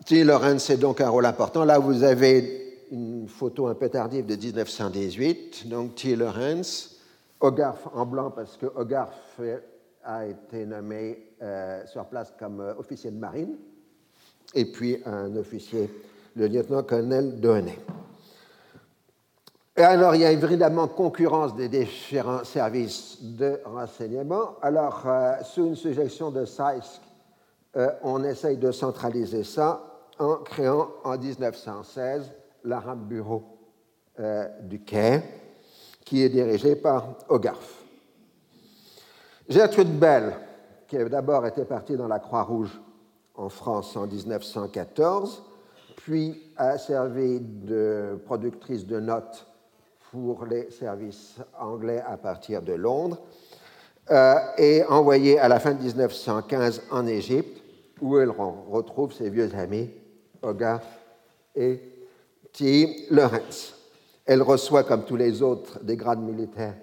T. 0.07 0.23
Lawrence 0.23 0.69
est 0.69 0.77
donc 0.77 1.01
un 1.01 1.09
rôle 1.09 1.25
important. 1.25 1.65
Là, 1.65 1.79
vous 1.79 2.03
avez 2.03 2.85
une 2.91 3.27
photo 3.27 3.67
un 3.67 3.75
peu 3.75 3.89
tardive 3.89 4.25
de 4.25 4.37
1918. 4.37 5.67
Donc, 5.67 5.95
T. 5.95 6.15
Lawrence, 6.15 7.01
Hogarth 7.41 7.81
en 7.93 8.05
blanc 8.05 8.31
parce 8.31 8.55
que 8.55 8.67
Hogarth 8.67 9.11
a 10.05 10.25
été 10.25 10.65
nommé 10.65 11.33
euh, 11.41 11.85
sur 11.87 12.05
place 12.05 12.33
comme 12.39 12.61
euh, 12.61 12.73
officier 12.75 13.11
de 13.11 13.17
marine, 13.17 13.57
et 14.55 14.71
puis 14.71 14.97
un 15.05 15.35
officier, 15.35 15.91
le 16.37 16.47
lieutenant-colonel 16.47 17.41
Doheny. 17.41 17.77
Et 19.75 19.81
alors, 19.81 20.15
il 20.15 20.21
y 20.21 20.25
a 20.25 20.31
évidemment 20.31 20.87
concurrence 20.87 21.53
des 21.53 21.67
différents 21.67 22.45
services 22.45 23.17
de 23.21 23.59
renseignement. 23.65 24.55
Alors, 24.61 25.03
euh, 25.05 25.33
sous 25.43 25.65
une 25.65 25.75
suggestion 25.75 26.31
de 26.31 26.45
Saisk, 26.45 27.01
euh, 27.75 27.89
on 28.03 28.23
essaye 28.23 28.55
de 28.55 28.71
centraliser 28.71 29.43
ça 29.43 29.86
en 30.19 30.37
créant 30.37 30.89
en 31.03 31.17
1916 31.17 32.31
l'Arabe 32.63 33.07
Bureau 33.07 33.43
euh, 34.19 34.47
du 34.61 34.79
Quai, 34.79 35.21
qui 36.03 36.23
est 36.23 36.29
dirigé 36.29 36.75
par 36.75 37.15
Hogarth. 37.29 37.85
Gertrude 39.47 39.97
Bell, 39.97 40.33
qui 40.87 40.97
d'abord 40.97 41.45
été 41.45 41.65
partie 41.65 41.95
dans 41.95 42.07
la 42.07 42.19
Croix-Rouge 42.19 42.79
en 43.35 43.49
France 43.49 43.95
en 43.95 44.07
1914, 44.07 45.43
puis 45.97 46.51
a 46.57 46.77
servi 46.77 47.39
de 47.39 48.19
productrice 48.25 48.85
de 48.85 48.99
notes 48.99 49.45
pour 50.11 50.45
les 50.45 50.71
services 50.71 51.35
anglais 51.59 52.01
à 52.05 52.17
partir 52.17 52.61
de 52.61 52.73
Londres, 52.73 53.19
euh, 54.09 54.35
et 54.57 54.83
envoyée 54.85 55.37
à 55.37 55.47
la 55.47 55.59
fin 55.59 55.73
de 55.73 55.83
1915 55.83 56.83
en 56.91 57.05
Égypte, 57.05 57.61
où 58.01 58.17
elle 58.17 58.31
retrouve 58.31 59.11
ses 59.13 59.29
vieux 59.29 59.53
amis, 59.55 59.89
Hogarth 60.41 60.85
et 61.55 61.79
T. 62.53 63.07
Lawrence. 63.11 63.75
Elle 64.25 64.41
reçoit, 64.41 64.83
comme 64.83 65.05
tous 65.05 65.15
les 65.15 65.41
autres, 65.41 65.83
des 65.83 65.95
grades 65.95 66.21
militaires 66.21 66.75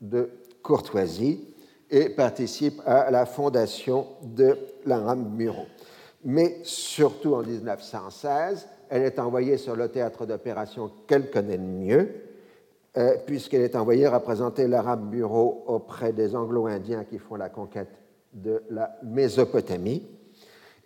de 0.00 0.30
courtoisie 0.62 1.44
et 1.90 2.08
participe 2.08 2.80
à 2.86 3.10
la 3.10 3.26
fondation 3.26 4.06
de 4.22 4.56
l'Aram 4.84 5.24
Bureau. 5.36 5.66
Mais 6.24 6.58
surtout 6.62 7.34
en 7.34 7.42
1916, 7.42 8.66
elle 8.88 9.02
est 9.02 9.18
envoyée 9.18 9.58
sur 9.58 9.76
le 9.76 9.88
théâtre 9.88 10.26
d'opération 10.26 10.90
qu'elle 11.06 11.30
connaît 11.30 11.58
mieux, 11.58 12.08
euh, 12.96 13.16
puisqu'elle 13.26 13.62
est 13.62 13.76
envoyée 13.76 14.08
représenter 14.08 14.66
l'Arabe 14.66 15.10
Bureau 15.10 15.64
auprès 15.66 16.12
des 16.12 16.34
Anglo-Indiens 16.34 17.04
qui 17.04 17.18
font 17.18 17.36
la 17.36 17.48
conquête 17.48 17.90
de 18.32 18.62
la 18.70 18.96
Mésopotamie. 19.02 20.02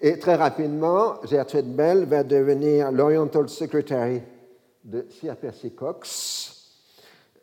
Et 0.00 0.18
très 0.18 0.34
rapidement, 0.34 1.16
Gertrude 1.24 1.74
Bell 1.74 2.04
va 2.04 2.22
devenir 2.24 2.90
l'Oriental 2.90 3.48
Secretary 3.48 4.22
de 4.84 5.06
Sir 5.10 5.36
Percy 5.36 5.72
Cox, 5.72 6.78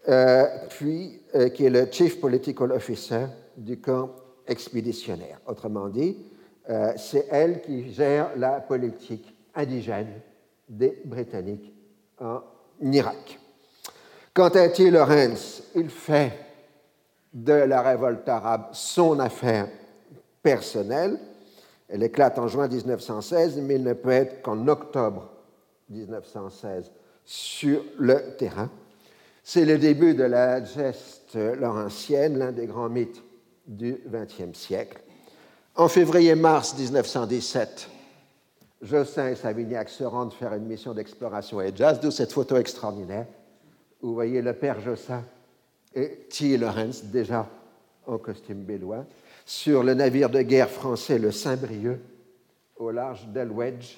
euh, 0.09 0.45
puis 0.69 1.21
euh, 1.35 1.49
qui 1.49 1.65
est 1.65 1.69
le 1.69 1.87
Chief 1.91 2.19
Political 2.19 2.71
Officer 2.71 3.27
du 3.55 3.79
camp 3.79 4.09
expéditionnaire. 4.47 5.39
Autrement 5.45 5.89
dit, 5.89 6.17
c'est 6.97 7.27
elle 7.31 7.61
qui 7.61 7.93
gère 7.93 8.31
la 8.35 8.59
politique 8.59 9.33
indigène 9.55 10.19
des 10.67 11.01
Britanniques 11.05 11.73
en 12.19 12.41
Irak. 12.81 13.39
Quant 14.33 14.49
à 14.49 14.69
T. 14.69 14.91
Lawrence, 14.91 15.63
il 15.75 15.89
fait 15.89 16.31
de 17.33 17.53
la 17.53 17.81
révolte 17.81 18.29
arabe 18.29 18.67
son 18.71 19.19
affaire 19.19 19.67
personnelle. 20.43 21.19
Elle 21.89 22.03
éclate 22.03 22.37
en 22.39 22.47
juin 22.47 22.67
1916, 22.67 23.57
mais 23.57 23.75
il 23.75 23.83
ne 23.83 23.93
peut 23.93 24.09
être 24.09 24.41
qu'en 24.41 24.67
octobre 24.67 25.29
1916 25.89 26.91
sur 27.23 27.81
le 27.97 28.35
terrain. 28.37 28.69
C'est 29.43 29.65
le 29.65 29.77
début 29.77 30.13
de 30.13 30.23
la 30.23 30.63
geste 30.63 31.35
laurentienne, 31.35 32.37
l'un 32.37 32.51
des 32.51 32.65
grands 32.65 32.89
mythes 32.89 33.23
du 33.65 33.97
XXe 34.07 34.57
siècle. 34.57 35.01
En 35.75 35.87
février-mars 35.87 36.77
1917, 36.77 37.89
Jossin 38.81 39.29
et 39.29 39.35
Savignac 39.35 39.89
se 39.89 40.03
rendent 40.03 40.33
faire 40.33 40.53
une 40.53 40.65
mission 40.65 40.93
d'exploration 40.93 41.61
et 41.61 41.71
jazz, 41.73 41.99
d'où 41.99 42.11
cette 42.11 42.33
photo 42.33 42.57
extraordinaire 42.57 43.25
vous 44.01 44.13
voyez 44.13 44.41
le 44.41 44.53
père 44.53 44.79
Jossin 44.79 45.23
et 45.93 46.27
T. 46.29 46.57
Lawrence, 46.57 47.05
déjà 47.05 47.47
en 48.05 48.17
costume 48.17 48.63
bélois, 48.63 49.05
sur 49.47 49.81
le 49.81 49.93
navire 49.93 50.29
de 50.29 50.41
guerre 50.41 50.69
français 50.69 51.17
le 51.17 51.31
Saint-Brieuc, 51.31 52.01
au 52.75 52.91
large 52.91 53.25
d'Elwedge, 53.29 53.97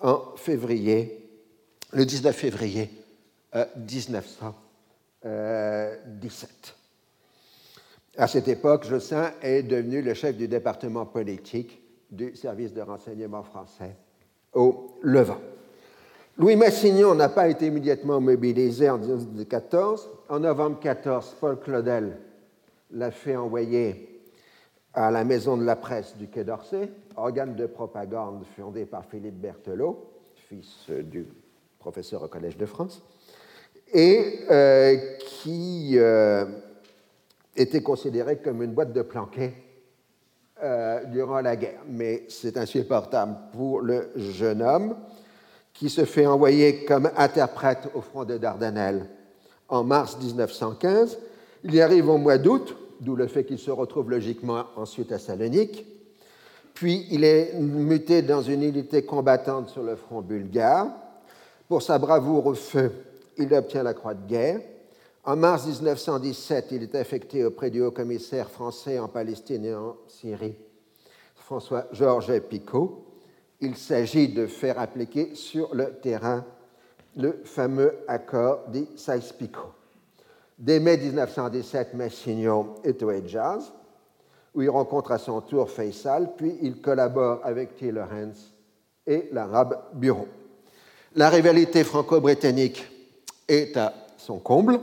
en 0.00 0.20
février, 0.34 1.30
le 1.92 2.04
19 2.04 2.34
février 2.34 2.90
1917. 3.54 4.50
Euh, 5.26 5.94
à 8.16 8.26
cette 8.26 8.48
époque, 8.48 8.84
Jossin 8.84 9.30
est 9.42 9.62
devenu 9.62 10.02
le 10.02 10.12
chef 10.12 10.36
du 10.36 10.48
département 10.48 11.06
politique 11.06 11.80
du 12.10 12.34
service 12.34 12.74
de 12.74 12.80
renseignement 12.80 13.44
français 13.44 13.94
au 14.52 14.98
Levant. 15.02 15.40
Louis 16.36 16.56
Massignon 16.56 17.14
n'a 17.14 17.28
pas 17.28 17.46
été 17.48 17.66
immédiatement 17.66 18.20
mobilisé 18.20 18.90
en 18.90 18.98
1914. 18.98 20.10
En 20.28 20.40
novembre 20.40 20.80
14, 20.80 21.36
Paul 21.40 21.60
Claudel 21.60 22.18
l'a 22.90 23.12
fait 23.12 23.36
envoyer 23.36 24.13
à 24.94 25.10
la 25.10 25.24
Maison 25.24 25.56
de 25.56 25.64
la 25.64 25.76
Presse 25.76 26.16
du 26.16 26.28
Quai 26.28 26.44
d'Orsay, 26.44 26.90
organe 27.16 27.56
de 27.56 27.66
propagande 27.66 28.44
fondé 28.56 28.86
par 28.86 29.04
Philippe 29.04 29.40
Berthelot, 29.40 30.10
fils 30.48 30.88
du 30.88 31.26
professeur 31.78 32.22
au 32.22 32.28
Collège 32.28 32.56
de 32.56 32.66
France, 32.66 33.02
et 33.92 34.40
euh, 34.50 34.96
qui 35.18 35.92
euh, 35.94 36.46
était 37.56 37.82
considéré 37.82 38.38
comme 38.38 38.62
une 38.62 38.72
boîte 38.72 38.92
de 38.92 39.02
planquet 39.02 39.54
euh, 40.62 41.04
durant 41.06 41.40
la 41.40 41.56
guerre. 41.56 41.80
Mais 41.88 42.24
c'est 42.28 42.56
insupportable 42.56 43.36
pour 43.52 43.80
le 43.80 44.10
jeune 44.16 44.62
homme 44.62 44.96
qui 45.72 45.90
se 45.90 46.04
fait 46.04 46.26
envoyer 46.26 46.84
comme 46.84 47.10
interprète 47.16 47.88
au 47.94 48.00
front 48.00 48.24
de 48.24 48.38
Dardanelles 48.38 49.08
en 49.68 49.82
mars 49.82 50.16
1915. 50.18 51.18
Il 51.64 51.74
y 51.74 51.80
arrive 51.80 52.08
au 52.08 52.18
mois 52.18 52.38
d'août, 52.38 52.76
d'où 53.00 53.16
le 53.16 53.26
fait 53.26 53.44
qu'il 53.44 53.58
se 53.58 53.70
retrouve 53.70 54.10
logiquement 54.10 54.64
ensuite 54.76 55.12
à 55.12 55.18
Salonique. 55.18 55.86
Puis 56.74 57.06
il 57.10 57.24
est 57.24 57.54
muté 57.54 58.22
dans 58.22 58.42
une 58.42 58.62
unité 58.62 59.04
combattante 59.04 59.68
sur 59.68 59.82
le 59.82 59.96
front 59.96 60.22
bulgare. 60.22 60.88
Pour 61.68 61.82
sa 61.82 61.98
bravoure 61.98 62.46
au 62.46 62.54
feu, 62.54 62.92
il 63.38 63.52
obtient 63.54 63.82
la 63.82 63.94
croix 63.94 64.14
de 64.14 64.26
guerre. 64.26 64.60
En 65.24 65.36
mars 65.36 65.66
1917, 65.66 66.68
il 66.72 66.82
est 66.82 66.94
affecté 66.94 67.44
auprès 67.44 67.70
du 67.70 67.80
haut-commissaire 67.80 68.50
français 68.50 68.98
en 68.98 69.08
Palestine 69.08 69.64
et 69.64 69.74
en 69.74 69.96
Syrie, 70.08 70.56
François-Georges 71.34 72.40
Picot 72.40 73.04
il 73.64 73.76
s'agit 73.76 74.28
de 74.28 74.46
faire 74.46 74.78
appliquer 74.78 75.34
sur 75.34 75.74
le 75.74 75.94
terrain 75.94 76.44
le 77.16 77.40
fameux 77.44 77.94
accord 78.08 78.64
dit 78.68 78.88
Sykes-Picot. 78.96 79.72
Dès 80.58 80.78
mai 80.78 80.96
1917, 80.96 81.94
Massignon 81.94 82.74
est 82.84 83.02
au 83.02 83.10
Jazz, 83.26 83.72
où 84.54 84.62
il 84.62 84.70
rencontre 84.70 85.10
à 85.12 85.18
son 85.18 85.40
tour 85.40 85.68
Faisal, 85.68 86.34
puis 86.36 86.56
il 86.62 86.80
collabore 86.80 87.40
avec 87.42 87.76
T. 87.76 87.90
Lawrence 87.90 88.54
et 89.06 89.28
l'Arabe 89.32 89.78
Bureau. 89.94 90.28
La 91.16 91.28
rivalité 91.28 91.82
franco-britannique 91.82 92.84
est 93.48 93.76
à 93.76 93.92
son 94.16 94.38
comble. 94.38 94.78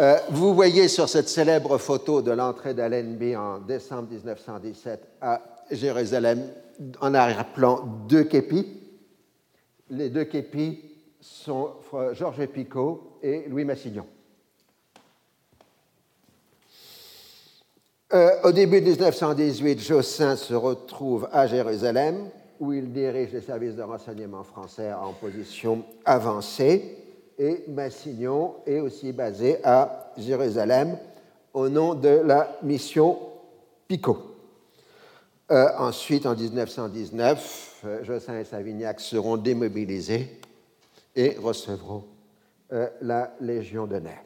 Euh, 0.00 0.16
vous 0.30 0.54
voyez 0.54 0.88
sur 0.88 1.08
cette 1.08 1.28
célèbre 1.28 1.76
photo 1.78 2.22
de 2.22 2.30
l'entrée 2.30 2.74
d'Allenby 2.74 3.36
en 3.36 3.58
décembre 3.58 4.08
1917 4.10 5.00
à 5.20 5.42
Jérusalem 5.70 6.48
en 7.00 7.12
arrière-plan 7.12 7.84
deux 8.08 8.24
képis. 8.24 8.66
Les 9.90 10.08
deux 10.08 10.24
képis 10.24 10.91
sont 11.22 11.70
Georges 12.14 12.46
Picot 12.46 13.18
et 13.22 13.44
Louis 13.48 13.64
Massignon. 13.64 14.04
Euh, 18.12 18.30
au 18.44 18.52
début 18.52 18.80
de 18.80 18.90
1918, 18.90 19.80
Jossin 19.80 20.36
se 20.36 20.52
retrouve 20.52 21.28
à 21.32 21.46
Jérusalem, 21.46 22.28
où 22.60 22.72
il 22.72 22.92
dirige 22.92 23.32
les 23.32 23.40
services 23.40 23.74
de 23.74 23.82
renseignement 23.82 24.42
français 24.42 24.92
en 24.92 25.12
position 25.12 25.84
avancée, 26.04 26.98
et 27.38 27.64
Massignon 27.68 28.56
est 28.66 28.80
aussi 28.80 29.12
basé 29.12 29.64
à 29.64 30.12
Jérusalem 30.18 30.98
au 31.54 31.68
nom 31.68 31.94
de 31.94 32.08
la 32.08 32.58
mission 32.62 33.18
Picot. 33.88 34.18
Euh, 35.50 35.68
ensuite, 35.78 36.26
en 36.26 36.34
1919, 36.34 37.82
euh, 37.84 38.04
Jossin 38.04 38.38
et 38.38 38.44
Savignac 38.44 39.00
seront 39.00 39.36
démobilisés 39.36 40.40
et 41.14 41.36
recevront 41.40 42.04
euh, 42.72 42.88
la 43.02 43.34
Légion 43.40 43.86
d'honneur. 43.86 44.22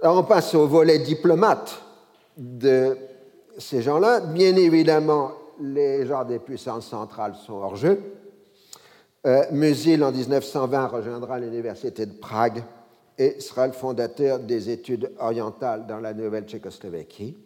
Alors, 0.00 0.18
on 0.18 0.24
passe 0.24 0.54
au 0.54 0.66
volet 0.66 0.98
diplomate 0.98 1.80
de 2.36 2.96
ces 3.58 3.82
gens-là. 3.82 4.20
Bien 4.20 4.56
évidemment, 4.56 5.32
les 5.60 6.06
genres 6.06 6.26
des 6.26 6.38
puissances 6.38 6.88
centrales 6.88 7.34
sont 7.34 7.54
hors 7.54 7.76
jeu. 7.76 8.00
Euh, 9.26 9.44
Musil, 9.52 10.02
en 10.04 10.12
1920, 10.12 10.86
rejoindra 10.88 11.38
l'Université 11.38 12.04
de 12.06 12.12
Prague 12.12 12.62
et 13.16 13.40
sera 13.40 13.66
le 13.66 13.72
fondateur 13.72 14.40
des 14.40 14.70
études 14.70 15.12
orientales 15.18 15.86
dans 15.86 16.00
la 16.00 16.12
nouvelle 16.12 16.44
Tchécoslovaquie. 16.44 17.36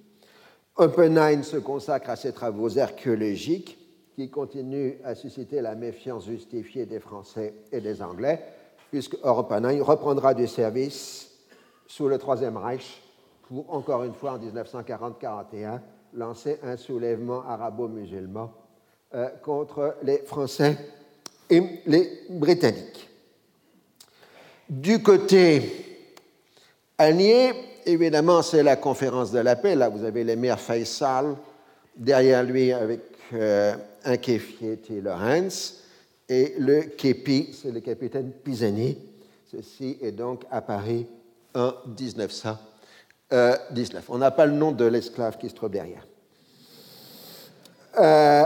Oppenheim 0.77 1.43
se 1.43 1.59
consacre 1.59 2.11
à 2.11 2.17
ses 2.17 2.33
travaux 2.33 2.79
archéologiques 2.79 3.78
qui 4.19 4.29
continuent 4.31 4.95
à 5.05 5.15
susciter 5.15 5.61
la 5.61 5.77
méfiance 5.77 6.27
justifiée 6.27 6.87
des 6.87 6.99
Français 6.99 7.55
et 7.71 7.81
des 7.81 8.03
Anglais, 8.03 8.43
puisque 8.91 9.17
Oppenheim 9.23 9.81
reprendra 9.81 10.35
du 10.35 10.49
service 10.49 11.31
sous 11.87 12.09
le 12.09 12.19
Troisième 12.19 12.57
Reich 12.57 13.01
pour, 13.43 13.73
encore 13.73 14.03
une 14.03 14.15
fois, 14.15 14.33
en 14.33 14.39
1940-41, 14.41 15.79
lancer 16.15 16.59
un 16.65 16.77
soulèvement 16.77 17.45
arabo-musulman 17.47 18.53
euh, 19.15 19.29
contre 19.41 19.95
les 20.03 20.19
Français 20.19 20.77
et 21.49 21.63
les 21.87 22.25
Britanniques. 22.29 23.09
Du 24.69 25.01
côté 25.01 25.63
allié, 26.99 27.53
évidemment, 27.87 28.43
c'est 28.43 28.65
la 28.65 28.75
conférence 28.75 29.31
de 29.31 29.39
la 29.39 29.55
paix. 29.55 29.77
Là, 29.77 29.89
vous 29.89 30.03
avez 30.03 30.25
l'émir 30.25 30.59
Faisal, 30.59 31.37
derrière 31.95 32.43
lui 32.43 32.73
avec 32.73 33.18
euh, 33.33 33.77
un 34.05 34.17
kéfier 34.17 34.79
T. 34.79 35.01
Lawrence, 35.01 35.85
et 36.29 36.55
le 36.59 36.83
képi, 36.83 37.51
c'est 37.53 37.71
le 37.71 37.79
capitaine 37.81 38.33
Pisani. 38.33 38.99
Ceci 39.51 39.97
est 40.03 40.13
donc 40.13 40.45
à 40.51 40.61
Paris 40.61 41.07
en 41.55 41.73
1919. 41.87 44.11
On 44.11 44.19
n'a 44.19 44.31
pas 44.31 44.45
le 44.45 44.53
nom 44.53 44.73
de 44.73 44.85
l'esclave 44.85 45.39
qui 45.39 45.49
se 45.49 45.55
trouve 45.55 45.71
derrière. 45.71 46.07
Euh, 47.99 48.45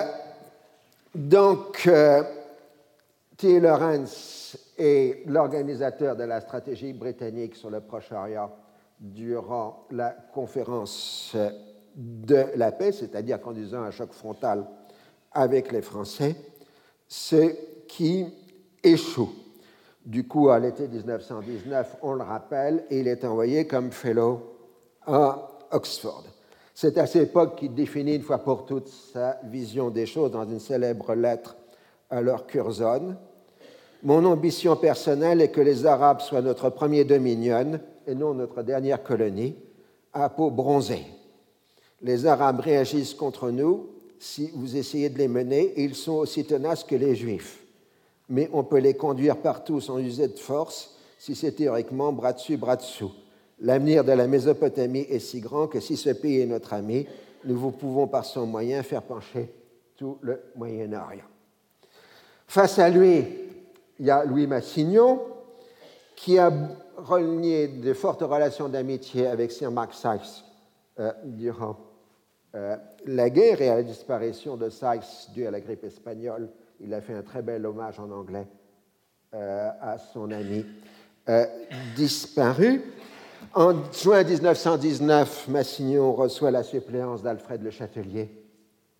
donc, 1.14 1.88
euh, 1.88 2.22
T. 3.36 3.58
Lawrence 3.58 4.56
est 4.78 5.26
l'organisateur 5.26 6.14
de 6.14 6.24
la 6.24 6.40
stratégie 6.40 6.92
britannique 6.92 7.56
sur 7.56 7.68
le 7.68 7.80
Proche-Orient 7.80 8.52
durant 9.00 9.86
la 9.90 10.10
conférence 10.32 11.36
de 11.94 12.46
la 12.56 12.72
paix, 12.72 12.92
c'est-à-dire 12.92 13.40
conduisant 13.40 13.82
un 13.82 13.90
choc 13.90 14.12
frontal 14.12 14.64
avec 15.32 15.72
les 15.72 15.82
Français, 15.82 16.36
ce 17.08 17.54
qui 17.86 18.26
échoue. 18.82 19.32
Du 20.04 20.26
coup, 20.26 20.48
à 20.48 20.58
l'été 20.58 20.88
1919, 20.88 21.96
on 22.02 22.14
le 22.14 22.24
rappelle, 22.24 22.84
il 22.90 23.06
est 23.06 23.24
envoyé 23.24 23.66
comme 23.66 23.92
fellow 23.92 24.56
à 25.06 25.48
Oxford. 25.70 26.24
C'est 26.74 26.98
à 26.98 27.06
cette 27.06 27.28
époque 27.28 27.56
qu'il 27.56 27.74
définit 27.74 28.16
une 28.16 28.22
fois 28.22 28.38
pour 28.38 28.64
toutes 28.64 28.88
sa 28.88 29.38
vision 29.44 29.90
des 29.90 30.06
choses 30.06 30.30
dans 30.30 30.44
une 30.44 30.58
célèbre 30.58 31.14
lettre 31.14 31.56
à 32.10 32.20
leur 32.20 32.46
Curzon. 32.46 33.14
Mon 34.02 34.24
ambition 34.24 34.74
personnelle 34.76 35.40
est 35.40 35.50
que 35.50 35.60
les 35.60 35.86
Arabes 35.86 36.20
soient 36.20 36.42
notre 36.42 36.70
premier 36.70 37.04
dominion 37.04 37.78
et 38.06 38.14
non 38.14 38.34
notre 38.34 38.62
dernière 38.62 39.02
colonie, 39.02 39.56
à 40.12 40.28
peau 40.28 40.50
bronzée. 40.50 41.06
Les 42.02 42.26
Arabes 42.26 42.60
réagissent 42.60 43.14
contre 43.14 43.50
nous 43.50 43.88
si 44.18 44.50
vous 44.54 44.76
essayez 44.76 45.08
de 45.08 45.18
les 45.18 45.28
mener 45.28 45.72
et 45.76 45.84
ils 45.84 45.94
sont 45.94 46.14
aussi 46.14 46.44
tenaces 46.44 46.84
que 46.84 46.94
les 46.94 47.14
Juifs. 47.14 47.60
Mais 48.28 48.48
on 48.52 48.64
peut 48.64 48.78
les 48.78 48.94
conduire 48.94 49.36
partout 49.36 49.80
sans 49.80 49.98
user 49.98 50.28
de 50.28 50.38
force 50.38 50.96
si 51.18 51.34
c'est 51.34 51.52
théoriquement 51.52 52.12
bras 52.12 52.32
dessus, 52.32 52.56
bras 52.56 52.76
dessous. 52.76 53.12
L'avenir 53.60 54.02
de 54.02 54.12
la 54.12 54.26
Mésopotamie 54.26 55.06
est 55.08 55.20
si 55.20 55.40
grand 55.40 55.68
que 55.68 55.78
si 55.78 55.96
ce 55.96 56.10
pays 56.10 56.40
est 56.40 56.46
notre 56.46 56.72
ami, 56.72 57.06
nous 57.44 57.56
vous 57.56 57.70
pouvons 57.70 58.08
par 58.08 58.24
son 58.24 58.46
moyen 58.46 58.82
faire 58.82 59.02
pencher 59.02 59.52
tout 59.96 60.18
le 60.22 60.40
Moyen-Orient. 60.56 61.24
Face 62.48 62.78
à 62.78 62.88
lui, 62.88 63.24
il 64.00 64.06
y 64.06 64.10
a 64.10 64.24
Louis 64.24 64.48
Massignon, 64.48 65.20
qui 66.16 66.38
a 66.38 66.52
relié 66.96 67.68
de 67.68 67.92
fortes 67.94 68.22
relations 68.22 68.68
d'amitié 68.68 69.26
avec 69.26 69.52
Sir 69.52 69.70
Mark 69.70 69.94
Sykes 69.94 70.44
euh, 70.98 71.12
durant 71.24 71.76
euh, 72.54 72.76
la 73.06 73.30
guerre 73.30 73.60
et 73.62 73.68
à 73.68 73.76
la 73.76 73.82
disparition 73.82 74.56
de 74.56 74.68
Sykes 74.68 75.32
due 75.34 75.46
à 75.46 75.50
la 75.50 75.60
grippe 75.60 75.84
espagnole. 75.84 76.48
Il 76.80 76.92
a 76.94 77.00
fait 77.00 77.14
un 77.14 77.22
très 77.22 77.42
bel 77.42 77.64
hommage 77.64 77.98
en 77.98 78.10
anglais 78.10 78.46
euh, 79.34 79.70
à 79.80 79.98
son 79.98 80.30
ami 80.30 80.64
disparu. 81.94 82.82
En 83.54 83.74
juin 83.92 84.24
1919, 84.24 85.48
Massignon 85.48 86.14
reçoit 86.14 86.50
la 86.50 86.62
suppléance 86.62 87.22
d'Alfred 87.22 87.62
Le 87.62 87.70
Châtelier 87.70 88.30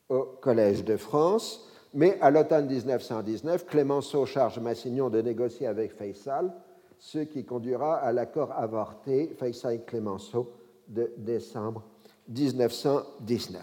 au 0.09 0.25
Collège 0.41 0.85
de 0.85 0.97
France, 0.97 1.67
mais 1.95 2.19
à 2.21 2.31
l'automne 2.31 2.67
1919, 2.67 3.67
Clémenceau 3.67 4.27
charge 4.27 4.59
Massignon 4.59 5.09
de 5.09 5.23
négocier 5.23 5.67
avec 5.67 5.93
Faysal, 5.93 6.53
ce 6.99 7.19
qui 7.19 7.45
conduira 7.45 7.97
à 7.97 8.13
l'accord 8.13 8.53
avorté 8.53 9.35
Faysal-Clémenceau 9.39 10.53
de 10.89 11.13
décembre 11.17 11.83
1919. 12.29 13.63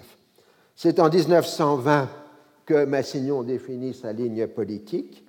C'est 0.75 0.99
en 0.99 1.09
1920 1.09 2.09
que 2.65 2.85
Massignon 2.85 3.43
définit 3.43 3.93
sa 3.93 4.13
ligne 4.13 4.47
politique 4.47 5.25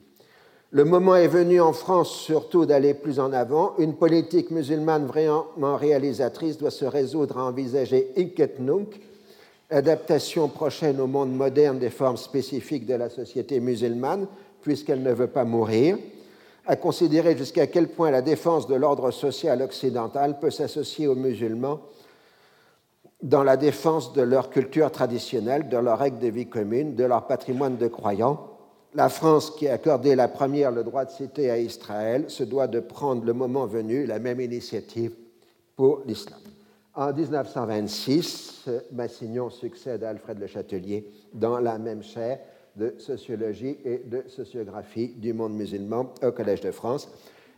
le 0.73 0.85
moment 0.85 1.16
est 1.16 1.27
venu 1.27 1.61
en 1.61 1.73
France 1.73 2.12
surtout 2.12 2.64
d'aller 2.64 2.95
plus 2.95 3.19
en 3.19 3.33
avant. 3.33 3.75
Une 3.79 3.95
politique 3.95 4.53
musulmane 4.53 5.05
vraiment 5.05 5.77
réalisatrice 5.77 6.59
doit 6.59 6.71
se 6.71 6.85
résoudre 6.85 7.38
à 7.38 7.45
envisager 7.47 8.12
Iketnunk, 8.16 9.01
adaptation 9.69 10.47
prochaine 10.47 11.01
au 11.01 11.09
monde 11.09 11.35
moderne 11.35 11.81
des 11.81 11.90
formes 11.90 12.16
spécifiques 12.16 12.87
de 12.87 12.95
la 12.95 13.11
société 13.11 13.59
musulmane, 13.59 14.29
puisqu'elle 14.62 15.03
ne 15.03 15.12
veut 15.12 15.27
pas 15.27 15.45
mourir, 15.45 15.99
à 16.64 16.77
considérer 16.77 17.37
jusqu'à 17.37 17.66
quel 17.66 17.88
point 17.88 18.12
la 18.12 18.23
défense 18.23 18.69
de 18.69 18.77
l'ordre 18.77 19.11
social 19.11 19.62
occidental 19.62 20.38
peut 20.38 20.53
s'associer 20.53 21.09
aux 21.09 21.16
musulmans 21.16 21.81
dans 23.22 23.42
la 23.42 23.56
défense 23.56 24.12
de 24.12 24.22
leur 24.22 24.50
culture 24.50 24.90
traditionnelle, 24.90 25.68
de 25.68 25.76
leurs 25.76 25.98
règles 25.98 26.18
de 26.18 26.28
vie 26.28 26.48
commune, 26.48 26.94
de 26.94 27.04
leur 27.04 27.26
patrimoine 27.26 27.76
de 27.76 27.88
croyants, 27.88 28.46
la 28.94 29.09
France, 29.09 29.52
qui 29.52 29.68
a 29.68 29.74
accordé 29.74 30.16
la 30.16 30.26
première 30.26 30.72
le 30.72 30.83
droit 30.83 31.04
de 31.04 31.11
citer 31.11 31.50
à 31.50 31.59
Israël, 31.59 32.24
se 32.28 32.42
doit 32.42 32.66
de 32.66 32.80
prendre 32.80 33.24
le 33.24 33.33
moment 33.33 33.66
venu 33.66 34.04
la 34.04 34.18
même 34.18 34.40
initiative 34.40 35.12
pour 35.76 36.02
l'islam. 36.06 36.40
En 36.94 37.12
1926, 37.12 38.68
Massignon 38.92 39.48
succède 39.48 40.02
à 40.02 40.09
Alfred 40.09 40.40
Le 40.40 40.48
Châtelier 40.48 41.09
dans 41.33 41.61
la 41.61 41.78
même 41.78 42.02
chaire 42.02 42.40
de 42.74 42.94
sociologie 42.98 43.78
et 43.85 44.02
de 44.04 44.24
sociographie 44.26 45.14
du 45.16 45.33
monde 45.33 45.54
musulman 45.54 46.12
au 46.24 46.33
Collège 46.33 46.62
de 46.62 46.72
France. 46.72 47.09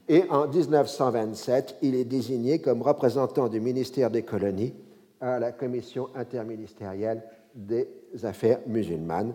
Et 0.09 0.25
en 0.29 0.47
1927, 0.47 1.77
il 1.81 1.95
est 1.95 2.05
désigné 2.05 2.59
comme 2.59 2.83
représentant 2.83 3.49
du 3.49 3.61
ministère 3.61 4.11
des 4.11 4.23
colonies 4.23 4.75
à 5.23 5.39
la 5.39 5.53
commission 5.53 6.11
interministérielle 6.15 7.23
des 7.55 7.89
affaires 8.25 8.59
musulmanes. 8.67 9.35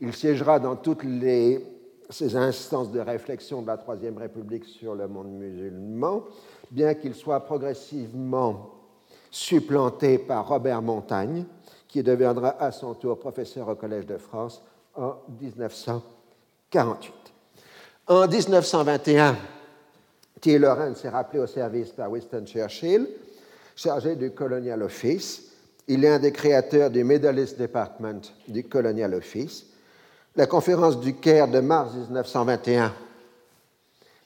Il 0.00 0.14
siégera 0.14 0.58
dans 0.58 0.76
toutes 0.76 1.02
ces 2.10 2.34
instances 2.36 2.90
de 2.90 3.00
réflexion 3.00 3.60
de 3.62 3.66
la 3.66 3.76
Troisième 3.76 4.16
République 4.16 4.64
sur 4.64 4.94
le 4.94 5.06
monde 5.06 5.30
musulman, 5.30 6.24
bien 6.70 6.94
qu'il 6.94 7.14
soit 7.14 7.40
progressivement 7.40 8.70
supplanté 9.30 10.16
par 10.18 10.48
Robert 10.48 10.80
Montagne, 10.80 11.44
qui 11.86 12.02
deviendra 12.02 12.56
à 12.62 12.72
son 12.72 12.94
tour 12.94 13.18
professeur 13.18 13.68
au 13.68 13.74
Collège 13.74 14.06
de 14.06 14.16
France 14.16 14.62
en 14.94 15.16
1948. 15.40 17.12
En 18.06 18.26
1921, 18.26 19.36
T. 20.40 20.58
Lawrence 20.58 20.98
s'est 20.98 21.10
rappelé 21.10 21.40
au 21.40 21.46
service 21.46 21.90
par 21.90 22.10
Winston 22.10 22.44
Churchill, 22.46 23.06
chargé 23.78 24.16
du 24.16 24.32
Colonial 24.32 24.82
Office. 24.82 25.44
Il 25.86 26.04
est 26.04 26.08
un 26.08 26.18
des 26.18 26.32
créateurs 26.32 26.90
du 26.90 27.04
Medalist 27.04 27.58
Department 27.58 28.34
du 28.48 28.64
Colonial 28.64 29.14
Office 29.14 29.68
la 30.38 30.46
conférence 30.46 31.00
du 31.00 31.14
Caire 31.14 31.48
de 31.48 31.58
mars 31.58 31.94
1921 31.94 32.94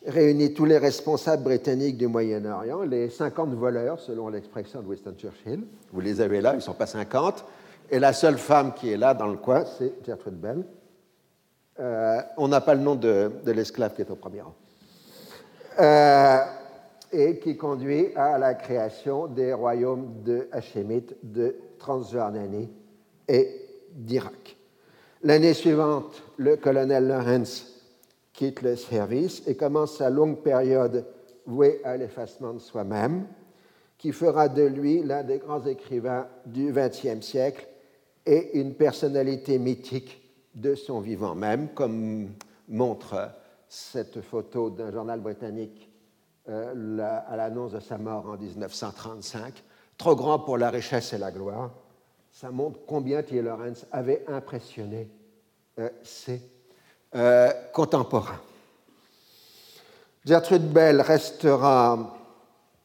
réunit 0.06 0.52
tous 0.52 0.66
les 0.66 0.76
responsables 0.76 1.42
britanniques 1.42 1.96
du 1.96 2.06
Moyen-Orient, 2.06 2.82
les 2.82 3.08
50 3.08 3.54
voleurs, 3.54 3.98
selon 3.98 4.28
l'expression 4.28 4.82
de 4.82 4.88
Winston 4.88 5.14
Churchill. 5.16 5.64
Vous 5.90 6.00
les 6.00 6.20
avez 6.20 6.42
là, 6.42 6.52
ils 6.52 6.56
ne 6.56 6.60
sont 6.60 6.74
pas 6.74 6.84
50. 6.84 7.44
Et 7.90 7.98
la 7.98 8.12
seule 8.12 8.36
femme 8.36 8.74
qui 8.74 8.92
est 8.92 8.98
là 8.98 9.14
dans 9.14 9.28
le 9.28 9.38
coin, 9.38 9.64
c'est 9.78 9.92
Gertrude 10.04 10.38
Bell. 10.38 10.64
Euh, 11.80 12.20
on 12.36 12.48
n'a 12.48 12.60
pas 12.60 12.74
le 12.74 12.82
nom 12.82 12.94
de, 12.94 13.30
l'esclave 13.46 13.94
qui 13.94 14.02
est 14.02 14.10
au 14.10 14.16
premier 14.16 14.42
rang. 14.42 14.54
Euh, 15.80 16.38
et 17.12 17.38
qui 17.38 17.56
conduit 17.56 18.14
à 18.16 18.38
la 18.38 18.54
création 18.54 19.26
des 19.26 19.52
royaumes 19.52 20.22
de 20.24 20.48
Hachémite, 20.50 21.14
de 21.22 21.54
Transjordanie 21.78 22.70
et 23.28 23.60
d'Irak. 23.92 24.56
L'année 25.22 25.54
suivante, 25.54 26.22
le 26.38 26.56
colonel 26.56 27.06
Lawrence 27.06 27.80
quitte 28.32 28.62
le 28.62 28.76
service 28.76 29.42
et 29.46 29.54
commence 29.54 29.98
sa 29.98 30.10
longue 30.10 30.38
période 30.42 31.06
vouée 31.46 31.80
à 31.84 31.96
l'effacement 31.96 32.54
de 32.54 32.58
soi-même, 32.58 33.26
qui 33.98 34.12
fera 34.12 34.48
de 34.48 34.62
lui 34.62 35.02
l'un 35.02 35.22
des 35.22 35.38
grands 35.38 35.64
écrivains 35.64 36.26
du 36.46 36.72
XXe 36.72 37.24
siècle 37.24 37.68
et 38.26 38.58
une 38.58 38.74
personnalité 38.74 39.58
mythique 39.58 40.22
de 40.54 40.74
son 40.74 41.00
vivant 41.00 41.34
même, 41.34 41.68
comme 41.74 42.30
montre 42.68 43.30
cette 43.68 44.20
photo 44.22 44.70
d'un 44.70 44.90
journal 44.90 45.20
britannique 45.20 45.91
euh, 46.48 47.20
à 47.28 47.36
l'annonce 47.36 47.72
de 47.72 47.80
sa 47.80 47.98
mort 47.98 48.26
en 48.28 48.36
1935. 48.36 49.62
Trop 49.96 50.16
grand 50.16 50.40
pour 50.40 50.58
la 50.58 50.70
richesse 50.70 51.12
et 51.12 51.18
la 51.18 51.30
gloire, 51.30 51.70
ça 52.32 52.50
montre 52.50 52.80
combien 52.86 53.22
T. 53.22 53.40
Lawrence 53.42 53.86
avait 53.92 54.24
impressionné 54.26 55.08
euh, 55.78 55.88
ses 56.02 56.42
euh, 57.14 57.52
contemporains. 57.72 58.40
Gertrude 60.24 60.72
Bell 60.72 61.00
restera 61.00 62.16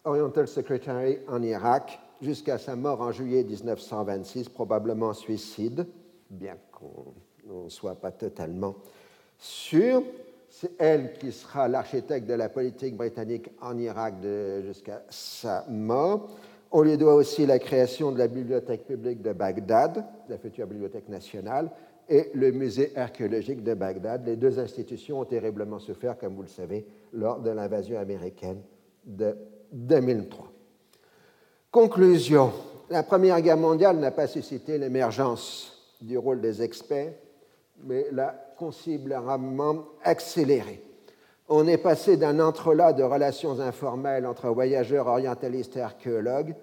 Oriental 0.03 0.47
Secretary 0.47 1.19
en 1.27 1.41
Irak 1.41 1.99
jusqu'à 2.21 2.57
sa 2.57 2.75
mort 2.75 3.01
en 3.01 3.11
juillet 3.11 3.43
1926, 3.43 4.49
probablement 4.49 5.13
suicide, 5.13 5.87
bien 6.29 6.57
qu'on 6.71 7.13
n'en 7.47 7.69
soit 7.69 7.95
pas 7.95 8.11
totalement 8.11 8.75
sûr. 9.37 10.03
C'est 10.49 10.71
elle 10.79 11.13
qui 11.13 11.31
sera 11.31 11.67
l'architecte 11.67 12.27
de 12.27 12.33
la 12.33 12.49
politique 12.49 12.95
britannique 12.95 13.49
en 13.61 13.77
Irak 13.77 14.15
jusqu'à 14.65 15.03
sa 15.09 15.65
mort. 15.69 16.29
On 16.71 16.81
lui 16.81 16.97
doit 16.97 17.15
aussi 17.15 17.45
la 17.45 17.59
création 17.59 18.11
de 18.11 18.17
la 18.17 18.27
bibliothèque 18.27 18.85
publique 18.85 19.21
de 19.21 19.33
Bagdad, 19.33 20.05
la 20.27 20.37
future 20.37 20.67
bibliothèque 20.67 21.09
nationale, 21.09 21.69
et 22.09 22.29
le 22.33 22.51
musée 22.51 22.91
archéologique 22.95 23.63
de 23.63 23.73
Bagdad. 23.73 24.25
Les 24.25 24.35
deux 24.35 24.59
institutions 24.59 25.19
ont 25.19 25.25
terriblement 25.25 25.79
souffert, 25.79 26.17
comme 26.17 26.35
vous 26.35 26.41
le 26.41 26.47
savez, 26.47 26.85
lors 27.13 27.39
de 27.39 27.49
l'invasion 27.49 27.99
américaine 27.99 28.61
de 29.05 29.35
2003. 29.71 30.51
Conclusion. 31.71 32.51
La 32.89 33.03
Première 33.03 33.41
Guerre 33.41 33.57
mondiale 33.57 33.97
n'a 33.97 34.11
pas 34.11 34.27
suscité 34.27 34.77
l'émergence 34.77 35.95
du 36.01 36.17
rôle 36.17 36.39
des 36.39 36.61
experts, 36.61 37.13
mais 37.83 38.07
l'a 38.11 38.46
considérablement 38.57 39.85
accéléré. 40.03 40.81
On 41.49 41.67
est 41.67 41.77
passé 41.77 42.17
d'un 42.17 42.39
entrelac 42.39 42.97
de 42.97 43.03
relations 43.03 43.59
informelles 43.59 44.25
entre 44.25 44.49
voyageurs 44.49 45.07
orientalistes 45.07 45.77
et 45.77 45.81
archéologues 45.81 46.55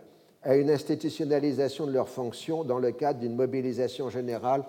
à 0.43 0.57
une 0.57 0.71
institutionnalisation 0.71 1.87
de 1.87 1.93
leurs 1.93 2.09
fonctions 2.09 2.65
dans 2.65 2.79
le 2.79 2.93
cadre 2.93 3.21
d'une 3.21 3.35
mobilisation 3.35 4.11
générale 4.11 4.65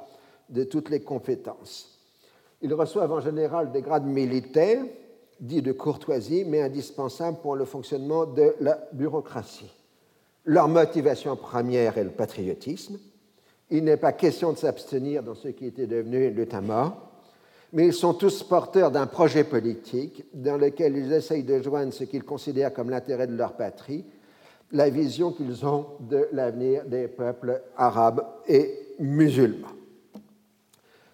de 0.49 0.63
toutes 0.63 0.89
les 0.89 1.01
compétences. 1.01 1.99
Ils 2.61 2.73
reçoivent 2.73 3.11
en 3.11 3.19
général 3.19 3.71
des 3.71 3.81
grades 3.81 4.05
militaires, 4.05 4.83
dits 5.41 5.61
de 5.61 5.73
courtoisie, 5.73 6.45
mais 6.45 6.61
indispensables 6.61 7.39
pour 7.41 7.55
le 7.55 7.65
fonctionnement 7.65 8.25
de 8.25 8.55
la 8.61 8.79
bureaucratie. 8.93 9.71
Leur 10.45 10.69
motivation 10.69 11.35
première 11.35 11.97
est 11.97 12.03
le 12.03 12.11
patriotisme. 12.11 12.97
Il 13.69 13.83
n'est 13.83 13.97
pas 13.97 14.13
question 14.13 14.53
de 14.53 14.57
s'abstenir 14.57 15.23
dans 15.23 15.35
ce 15.35 15.49
qui 15.49 15.65
était 15.65 15.87
devenu 15.87 16.29
l'état-mort, 16.31 17.14
mais 17.75 17.87
ils 17.87 17.93
sont 17.93 18.13
tous 18.13 18.41
porteurs 18.41 18.89
d'un 18.89 19.05
projet 19.05 19.43
politique 19.43 20.23
dans 20.33 20.55
lequel 20.55 20.95
ils 20.95 21.11
essayent 21.11 21.43
de 21.43 21.61
joindre 21.61 21.91
ce 21.91 22.05
qu'ils 22.05 22.23
considèrent 22.23 22.73
comme 22.73 22.89
l'intérêt 22.89 23.27
de 23.27 23.35
leur 23.35 23.51
patrie, 23.51 24.05
la 24.71 24.89
vision 24.89 25.33
qu'ils 25.33 25.65
ont 25.65 25.85
de 25.99 26.29
l'avenir 26.31 26.85
des 26.85 27.09
peuples 27.09 27.61
arabes 27.75 28.25
et 28.47 28.95
musulmans. 28.97 29.67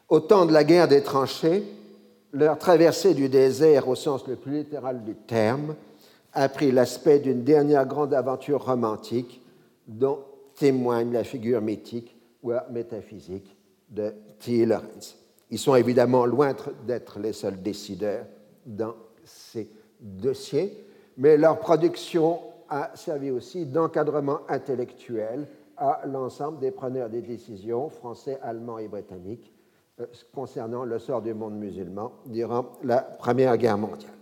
Au 0.08 0.20
temps 0.20 0.46
de 0.46 0.54
la 0.54 0.64
guerre 0.64 0.88
des 0.88 1.02
tranchées, 1.02 1.64
leur 2.32 2.60
traversée 2.60 3.16
du 3.16 3.28
désert 3.28 3.88
au 3.88 3.96
sens 3.96 4.28
le 4.28 4.36
plus 4.36 4.52
littéral 4.60 5.04
du 5.04 5.16
terme 5.16 5.76
a 6.32 6.48
pris 6.48 6.72
l'aspect 6.72 7.18
d'une 7.18 7.44
dernière 7.44 7.88
grande 7.88 8.14
aventure 8.14 8.66
romantique 8.66 9.42
dont 9.88 10.20
témoigne 10.56 11.12
la 11.12 11.24
figure 11.24 11.60
mythique 11.60 12.16
ou 12.44 12.52
métaphysique 12.70 13.58
de 13.90 14.14
T. 14.40 14.64
Lawrence. 14.68 15.21
Ils 15.52 15.60
sont 15.60 15.76
évidemment 15.76 16.26
loin 16.26 16.56
d'être 16.88 17.20
les 17.20 17.34
seuls 17.34 17.62
décideurs 17.62 18.26
dans 18.66 18.96
ces 19.24 19.70
dossiers, 20.00 20.86
mais 21.18 21.38
leur 21.38 21.60
production 21.60 22.40
a 22.70 22.92
servi 22.96 23.32
aussi 23.32 23.66
d'encadrement 23.66 24.40
intellectuel 24.48 25.46
à 25.76 26.02
l'ensemble 26.06 26.60
des 26.60 26.72
preneurs 26.72 27.10
des 27.10 27.22
décisions 27.22 27.90
français, 27.90 28.40
allemands 28.42 28.78
et 28.78 28.88
britanniques 28.88 29.52
euh, 30.00 30.06
concernant 30.34 30.86
le 30.86 31.00
sort 31.00 31.22
du 31.22 31.34
monde 31.34 31.56
musulman 31.56 32.14
durant 32.26 32.68
la 32.84 33.02
Première 33.02 33.58
Guerre 33.58 33.78
mondiale. 33.78 34.14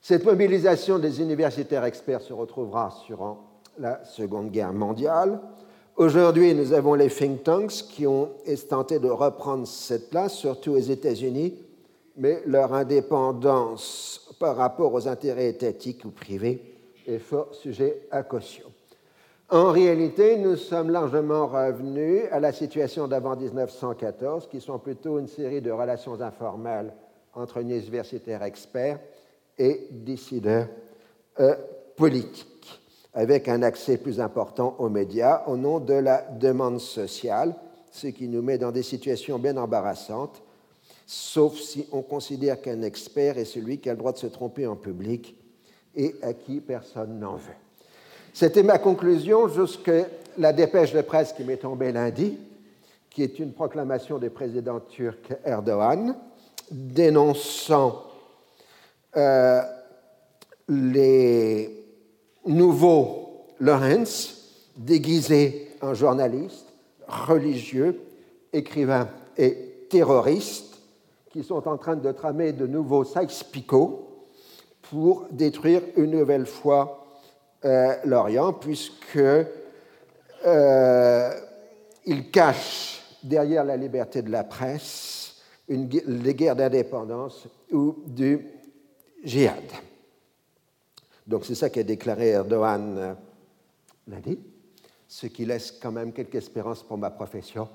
Cette 0.00 0.24
mobilisation 0.24 1.00
des 1.00 1.20
universitaires 1.20 1.84
experts 1.84 2.20
se 2.20 2.32
retrouvera 2.32 2.90
sur 3.04 3.36
la 3.78 4.04
Seconde 4.04 4.50
Guerre 4.50 4.72
mondiale. 4.72 5.40
Aujourd'hui, 5.96 6.54
nous 6.54 6.74
avons 6.74 6.92
les 6.92 7.08
think 7.08 7.42
tanks 7.42 7.72
qui 7.88 8.06
ont 8.06 8.28
tenté 8.68 8.98
de 8.98 9.08
reprendre 9.08 9.66
cette 9.66 10.10
place, 10.10 10.34
surtout 10.34 10.72
aux 10.72 10.78
États-Unis, 10.78 11.54
mais 12.18 12.42
leur 12.44 12.74
indépendance 12.74 14.28
par 14.38 14.56
rapport 14.56 14.92
aux 14.92 15.08
intérêts 15.08 15.48
étatiques 15.48 16.04
ou 16.04 16.10
privés 16.10 16.60
est 17.06 17.18
fort 17.18 17.54
sujet 17.54 18.02
à 18.10 18.22
caution. 18.24 18.66
En 19.48 19.70
réalité, 19.70 20.36
nous 20.36 20.56
sommes 20.56 20.90
largement 20.90 21.46
revenus 21.46 22.24
à 22.30 22.40
la 22.40 22.52
situation 22.52 23.08
d'avant 23.08 23.34
1914, 23.34 24.48
qui 24.48 24.60
sont 24.60 24.78
plutôt 24.78 25.18
une 25.18 25.28
série 25.28 25.62
de 25.62 25.70
relations 25.70 26.20
informelles 26.20 26.92
entre 27.32 27.58
universitaires 27.58 28.42
experts 28.42 28.98
et 29.56 29.88
décideurs 29.92 30.68
euh, 31.40 31.54
politiques, 31.96 32.55
avec 33.16 33.48
un 33.48 33.62
accès 33.62 33.96
plus 33.96 34.20
important 34.20 34.76
aux 34.78 34.90
médias 34.90 35.42
au 35.46 35.56
nom 35.56 35.80
de 35.80 35.94
la 35.94 36.20
demande 36.38 36.78
sociale, 36.78 37.54
ce 37.90 38.08
qui 38.08 38.28
nous 38.28 38.42
met 38.42 38.58
dans 38.58 38.70
des 38.70 38.82
situations 38.82 39.38
bien 39.38 39.56
embarrassantes, 39.56 40.42
sauf 41.06 41.58
si 41.58 41.88
on 41.92 42.02
considère 42.02 42.60
qu'un 42.60 42.82
expert 42.82 43.38
est 43.38 43.46
celui 43.46 43.78
qui 43.78 43.88
a 43.88 43.94
le 43.94 43.98
droit 43.98 44.12
de 44.12 44.18
se 44.18 44.26
tromper 44.26 44.66
en 44.66 44.76
public 44.76 45.34
et 45.94 46.14
à 46.20 46.34
qui 46.34 46.60
personne 46.60 47.18
n'en 47.18 47.36
veut. 47.36 47.54
C'était 48.34 48.62
ma 48.62 48.78
conclusion 48.78 49.48
jusqu'à 49.48 50.08
la 50.36 50.52
dépêche 50.52 50.92
de 50.92 51.00
presse 51.00 51.32
qui 51.32 51.42
m'est 51.42 51.56
tombée 51.56 51.92
lundi, 51.92 52.38
qui 53.08 53.22
est 53.22 53.38
une 53.38 53.54
proclamation 53.54 54.18
du 54.18 54.28
président 54.28 54.78
turc 54.78 55.32
Erdogan 55.42 56.14
dénonçant 56.70 58.02
euh, 59.16 59.62
les 60.68 61.85
nouveaux 62.46 63.46
Lorenz 63.60 64.34
déguisés 64.76 65.70
en 65.80 65.94
journalistes, 65.94 66.66
religieux, 67.06 68.00
écrivains 68.52 69.08
et 69.36 69.86
terroristes 69.90 70.78
qui 71.30 71.42
sont 71.44 71.68
en 71.68 71.76
train 71.76 71.96
de 71.96 72.12
tramer 72.12 72.52
de 72.52 72.66
nouveaux 72.66 73.04
Sykes-Picot 73.04 74.06
pour 74.90 75.26
détruire 75.30 75.82
une 75.96 76.12
nouvelle 76.12 76.46
fois 76.46 77.06
euh, 77.64 77.94
l'Orient, 78.04 78.52
puisque 78.52 79.18
euh, 80.46 81.30
il 82.04 82.30
cache 82.30 83.02
derrière 83.22 83.64
la 83.64 83.76
liberté 83.76 84.22
de 84.22 84.30
la 84.30 84.44
presse 84.44 85.36
une, 85.68 85.88
les 85.88 86.34
guerres 86.34 86.56
d'indépendance 86.56 87.46
ou 87.72 87.96
du 88.06 88.46
djihad. 89.24 89.64
Donc 91.26 91.44
c'est 91.44 91.54
ça 91.54 91.70
qu'a 91.70 91.82
déclaré 91.82 92.28
Erdogan 92.28 92.98
euh, 92.98 93.14
lundi, 94.08 94.38
ce 95.08 95.26
qui 95.26 95.44
laisse 95.44 95.72
quand 95.72 95.92
même 95.92 96.12
quelques 96.12 96.36
espérances 96.36 96.82
pour 96.82 96.98
ma 96.98 97.10
profession 97.10 97.68